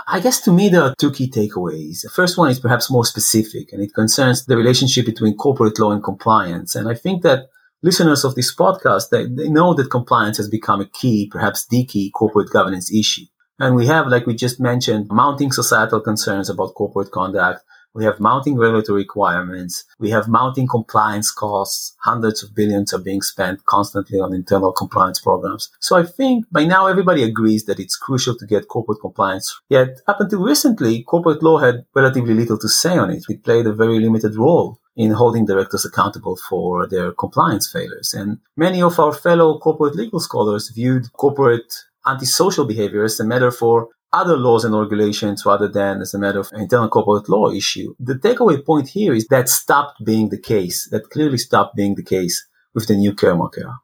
I 0.08 0.22
guess 0.22 0.40
to 0.42 0.52
me, 0.52 0.70
there 0.70 0.84
are 0.84 0.96
two 0.98 1.12
key 1.12 1.30
takeaways. 1.30 2.02
The 2.02 2.10
first 2.10 2.38
one 2.38 2.50
is 2.50 2.60
perhaps 2.60 2.90
more 2.90 3.04
specific 3.04 3.74
and 3.74 3.84
it 3.84 3.94
concerns 3.94 4.46
the 4.46 4.56
relationship 4.56 5.06
between 5.06 5.36
corporate 5.36 5.78
law 5.80 5.92
and 5.92 6.04
compliance. 6.04 6.76
And 6.76 6.88
I 6.88 6.94
think 6.94 7.24
that 7.24 7.50
listeners 7.84 8.24
of 8.24 8.36
this 8.36 8.56
podcast, 8.56 9.10
they, 9.10 9.26
they 9.26 9.50
know 9.50 9.74
that 9.74 9.92
compliance 9.92 10.38
has 10.38 10.48
become 10.48 10.80
a 10.80 10.88
key, 10.88 11.28
perhaps 11.30 11.68
the 11.68 11.86
key 11.86 12.10
corporate 12.12 12.52
governance 12.52 12.92
issue. 12.92 13.26
And 13.60 13.76
we 13.76 13.86
have, 13.88 14.08
like 14.08 14.26
we 14.26 14.34
just 14.34 14.60
mentioned, 14.60 15.08
mounting 15.12 15.52
societal 15.52 16.00
concerns 16.00 16.50
about 16.50 16.74
corporate 16.74 17.12
conduct, 17.12 17.64
we 17.94 18.06
have 18.06 18.20
mounting 18.20 18.58
regulatory 18.58 19.02
requirements. 19.02 19.84
We 20.00 20.12
have 20.12 20.28
mounting 20.28 20.68
compliance 20.68 21.32
costs. 21.32 21.96
Hundreds 22.00 22.44
of 22.44 22.56
billions 22.56 22.94
are 22.94 23.00
being 23.00 23.22
spent 23.22 23.66
constantly 23.66 24.20
on 24.20 24.34
internal 24.34 24.72
compliance 24.72 25.20
programs. 25.20 25.70
So 25.80 25.98
I 25.98 26.04
think 26.04 26.46
by 26.52 26.66
now 26.66 26.88
everybody 26.88 27.24
agrees 27.24 27.66
that 27.66 27.80
it's 27.80 27.98
crucial 27.98 28.36
to 28.38 28.46
get 28.46 28.68
corporate 28.68 29.02
compliance. 29.02 29.60
Yet 29.70 30.00
up 30.08 30.22
until 30.22 30.42
recently, 30.42 31.04
corporate 31.04 31.44
law 31.44 31.58
had 31.60 31.86
relatively 31.94 32.34
little 32.34 32.58
to 32.60 32.70
say 32.70 32.98
on 32.98 33.12
it. 33.12 33.24
It 33.28 33.44
played 33.44 33.68
a 33.68 33.74
very 33.74 34.00
limited 34.00 34.36
role 34.36 34.80
in 34.96 35.12
holding 35.12 35.46
directors 35.46 35.86
accountable 35.86 36.38
for 36.50 36.88
their 36.88 37.12
compliance 37.12 37.72
failures. 37.72 38.14
And 38.14 38.40
many 38.58 38.82
of 38.82 39.00
our 39.00 39.14
fellow 39.14 39.58
corporate 39.60 39.96
legal 39.96 40.20
scholars 40.20 40.70
viewed 40.70 41.12
corporate 41.14 41.74
antisocial 42.06 42.66
behavior 42.66 43.04
as 43.04 43.20
a 43.20 43.24
matter 43.24 43.52
for 43.52 43.90
other 44.14 44.38
laws 44.38 44.66
and 44.66 44.78
regulations 44.78 45.46
rather 45.46 45.68
than 45.68 46.02
as 46.02 46.14
a 46.14 46.20
matter 46.20 46.40
of 46.40 46.50
internal 46.54 46.90
corporate 46.90 47.30
law 47.30 47.50
issue. 47.50 47.96
The 48.00 48.16
takeaway 48.16 48.64
point 48.66 48.90
here 48.90 49.14
is 49.14 49.28
that 49.28 49.50
stopped 49.50 50.04
being 50.04 50.30
the 50.30 50.40
case. 50.40 50.88
That 50.92 51.10
clearly 51.10 51.38
stopped 51.38 51.76
being 51.76 51.96
the 51.96 52.04
case 52.04 52.46
with 52.74 52.88
the 52.88 52.96
new 52.96 53.14
Caremark 53.14 53.58
era. 53.58 53.80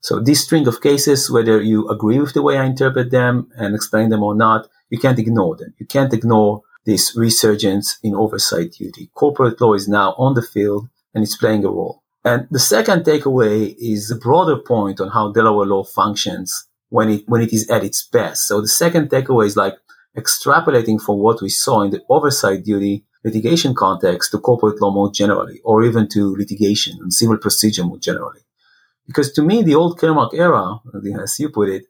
So 0.00 0.20
this 0.20 0.44
string 0.44 0.66
of 0.68 0.80
cases, 0.80 1.30
whether 1.30 1.60
you 1.60 1.88
agree 1.88 2.20
with 2.20 2.32
the 2.32 2.42
way 2.42 2.56
I 2.56 2.64
interpret 2.64 3.10
them 3.10 3.50
and 3.56 3.74
explain 3.74 4.10
them 4.10 4.22
or 4.22 4.34
not, 4.34 4.68
you 4.90 4.98
can't 4.98 5.18
ignore 5.18 5.56
them. 5.56 5.74
You 5.78 5.86
can't 5.86 6.14
ignore 6.14 6.62
this 6.86 7.14
resurgence 7.16 7.98
in 8.02 8.14
oversight 8.14 8.72
duty. 8.72 9.10
Corporate 9.14 9.60
law 9.60 9.74
is 9.74 9.88
now 9.88 10.14
on 10.16 10.34
the 10.34 10.42
field 10.42 10.88
and 11.14 11.22
it's 11.22 11.36
playing 11.36 11.64
a 11.64 11.68
role. 11.68 12.02
And 12.24 12.46
the 12.50 12.58
second 12.58 13.04
takeaway 13.04 13.74
is 13.78 14.10
a 14.10 14.16
broader 14.16 14.56
point 14.56 15.00
on 15.00 15.08
how 15.10 15.32
Delaware 15.32 15.66
law 15.66 15.84
functions 15.84 16.67
when 16.90 17.08
it 17.10 17.22
when 17.26 17.42
it 17.42 17.52
is 17.52 17.68
at 17.68 17.84
its 17.84 18.06
best. 18.06 18.46
So 18.46 18.60
the 18.60 18.68
second 18.68 19.10
takeaway 19.10 19.46
is 19.46 19.56
like 19.56 19.76
extrapolating 20.16 21.00
from 21.00 21.18
what 21.18 21.40
we 21.42 21.48
saw 21.48 21.82
in 21.82 21.90
the 21.90 22.02
oversight 22.08 22.64
duty 22.64 23.04
litigation 23.24 23.74
context 23.74 24.30
to 24.30 24.38
corporate 24.38 24.80
law 24.80 24.92
more 24.92 25.12
generally, 25.12 25.60
or 25.64 25.82
even 25.82 26.08
to 26.08 26.36
litigation 26.36 26.98
and 27.00 27.12
civil 27.12 27.36
procedure 27.36 27.84
more 27.84 27.98
generally. 27.98 28.40
Because 29.06 29.32
to 29.32 29.42
me, 29.42 29.62
the 29.62 29.74
old 29.74 29.98
Caremark 29.98 30.34
era, 30.34 30.80
as 31.22 31.38
you 31.40 31.48
put 31.48 31.68
it, 31.68 31.84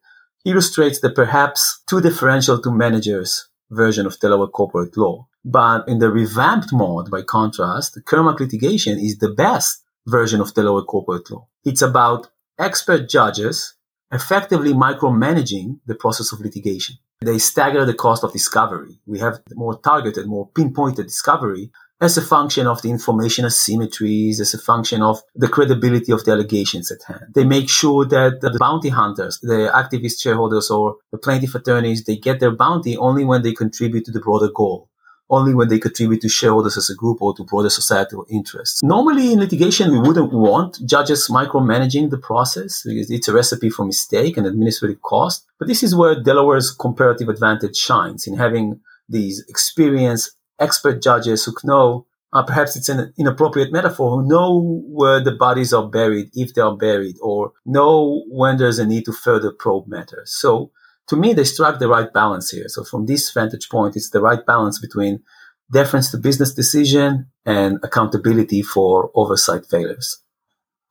illustrates 0.44 1.00
the 1.00 1.10
perhaps 1.10 1.82
too 1.88 2.00
differential 2.00 2.60
to 2.62 2.70
managers 2.70 3.48
version 3.70 4.06
of 4.06 4.18
Delaware 4.20 4.48
corporate 4.48 4.96
law. 4.96 5.26
But 5.44 5.88
in 5.88 5.98
the 5.98 6.10
revamped 6.10 6.72
mode, 6.72 7.10
by 7.10 7.22
contrast, 7.22 7.94
the 7.94 8.02
Caremark 8.02 8.40
litigation 8.40 8.98
is 8.98 9.18
the 9.18 9.30
best 9.30 9.82
version 10.06 10.40
of 10.40 10.54
Delaware 10.54 10.82
corporate 10.82 11.30
law. 11.30 11.46
It's 11.64 11.82
about 11.82 12.28
expert 12.58 13.08
judges 13.08 13.74
effectively 14.12 14.72
micromanaging 14.72 15.80
the 15.86 15.94
process 15.94 16.32
of 16.32 16.40
litigation. 16.40 16.96
They 17.20 17.38
stagger 17.38 17.84
the 17.84 17.94
cost 17.94 18.22
of 18.22 18.32
discovery. 18.32 19.00
We 19.06 19.18
have 19.18 19.40
more 19.54 19.78
targeted, 19.78 20.26
more 20.26 20.48
pinpointed 20.54 21.06
discovery 21.06 21.70
as 22.00 22.16
a 22.16 22.22
function 22.22 22.68
of 22.68 22.80
the 22.82 22.90
information 22.90 23.44
asymmetries, 23.44 24.38
as 24.38 24.54
a 24.54 24.58
function 24.58 25.02
of 25.02 25.20
the 25.34 25.48
credibility 25.48 26.12
of 26.12 26.24
the 26.24 26.30
allegations 26.30 26.92
at 26.92 27.02
hand. 27.02 27.34
They 27.34 27.44
make 27.44 27.68
sure 27.68 28.04
that 28.04 28.40
the 28.40 28.56
bounty 28.58 28.90
hunters, 28.90 29.40
the 29.40 29.70
activist 29.74 30.22
shareholders 30.22 30.70
or 30.70 30.96
the 31.10 31.18
plaintiff 31.18 31.56
attorneys, 31.56 32.04
they 32.04 32.16
get 32.16 32.38
their 32.38 32.54
bounty 32.54 32.96
only 32.96 33.24
when 33.24 33.42
they 33.42 33.52
contribute 33.52 34.04
to 34.04 34.12
the 34.12 34.20
broader 34.20 34.48
goal 34.54 34.88
only 35.30 35.54
when 35.54 35.68
they 35.68 35.78
contribute 35.78 36.20
to 36.22 36.28
shareholders 36.28 36.76
as 36.76 36.90
a 36.90 36.94
group 36.94 37.20
or 37.20 37.34
to 37.34 37.44
broader 37.44 37.70
societal 37.70 38.26
interests. 38.30 38.82
Normally 38.82 39.32
in 39.32 39.40
litigation, 39.40 39.92
we 39.92 40.00
wouldn't 40.00 40.32
want 40.32 40.78
judges 40.86 41.28
micromanaging 41.28 42.10
the 42.10 42.18
process. 42.18 42.82
because 42.82 43.10
It's 43.10 43.28
a 43.28 43.32
recipe 43.32 43.70
for 43.70 43.84
mistake 43.84 44.36
and 44.36 44.46
administrative 44.46 45.02
cost. 45.02 45.46
But 45.58 45.68
this 45.68 45.82
is 45.82 45.94
where 45.94 46.14
Delaware's 46.14 46.70
comparative 46.70 47.28
advantage 47.28 47.76
shines 47.76 48.26
in 48.26 48.36
having 48.36 48.80
these 49.08 49.44
experienced 49.48 50.32
expert 50.58 51.02
judges 51.02 51.44
who 51.44 51.54
know 51.64 52.06
uh, 52.32 52.42
perhaps 52.42 52.76
it's 52.76 52.88
an 52.88 53.12
inappropriate 53.16 53.72
metaphor, 53.72 54.10
who 54.10 54.28
know 54.28 54.82
where 54.86 55.22
the 55.22 55.32
bodies 55.32 55.72
are 55.72 55.88
buried, 55.88 56.28
if 56.34 56.52
they 56.54 56.60
are 56.60 56.76
buried, 56.76 57.16
or 57.22 57.52
know 57.64 58.22
when 58.28 58.58
there's 58.58 58.78
a 58.78 58.86
need 58.86 59.04
to 59.06 59.12
further 59.12 59.50
probe 59.50 59.86
matters. 59.88 60.30
So 60.30 60.70
to 61.08 61.16
me, 61.16 61.32
they 61.32 61.44
struck 61.44 61.78
the 61.78 61.88
right 61.88 62.12
balance 62.12 62.50
here. 62.50 62.68
So 62.68 62.84
from 62.84 63.06
this 63.06 63.30
vantage 63.32 63.68
point, 63.68 63.96
it's 63.96 64.10
the 64.10 64.20
right 64.20 64.44
balance 64.46 64.78
between 64.78 65.22
deference 65.70 66.10
to 66.10 66.18
business 66.18 66.54
decision 66.54 67.30
and 67.44 67.78
accountability 67.82 68.62
for 68.62 69.10
oversight 69.14 69.66
failures. 69.66 70.22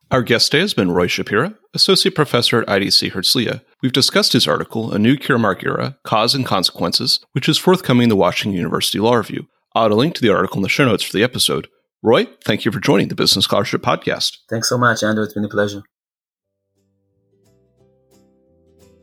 Our 0.09 0.21
guest 0.21 0.51
today 0.51 0.61
has 0.61 0.73
been 0.73 0.91
Roy 0.91 1.07
Shapira, 1.07 1.55
Associate 1.73 2.15
Professor 2.15 2.61
at 2.61 2.67
IDC 2.67 3.11
Herzliya. 3.11 3.61
We've 3.81 3.91
discussed 3.91 4.33
his 4.33 4.47
article, 4.47 4.93
A 4.93 4.99
New 4.99 5.17
Caremark 5.17 5.63
Era 5.63 5.97
Cause 6.03 6.33
and 6.33 6.45
Consequences, 6.45 7.19
which 7.33 7.49
is 7.49 7.57
forthcoming 7.57 8.03
in 8.03 8.09
the 8.09 8.15
Washington 8.15 8.57
University 8.57 8.99
Law 8.99 9.15
Review. 9.15 9.47
I'll 9.75 9.85
add 9.85 9.91
a 9.91 9.95
link 9.95 10.15
to 10.15 10.21
the 10.21 10.33
article 10.33 10.57
in 10.57 10.63
the 10.63 10.69
show 10.69 10.85
notes 10.85 11.03
for 11.03 11.11
the 11.11 11.23
episode. 11.23 11.67
Roy, 12.01 12.25
thank 12.45 12.63
you 12.63 12.71
for 12.71 12.79
joining 12.79 13.09
the 13.09 13.15
Business 13.15 13.45
Scholarship 13.45 13.81
Podcast. 13.81 14.37
Thanks 14.49 14.69
so 14.69 14.77
much, 14.77 15.03
Andrew. 15.03 15.25
It's 15.25 15.33
been 15.33 15.43
a 15.43 15.49
pleasure. 15.49 15.83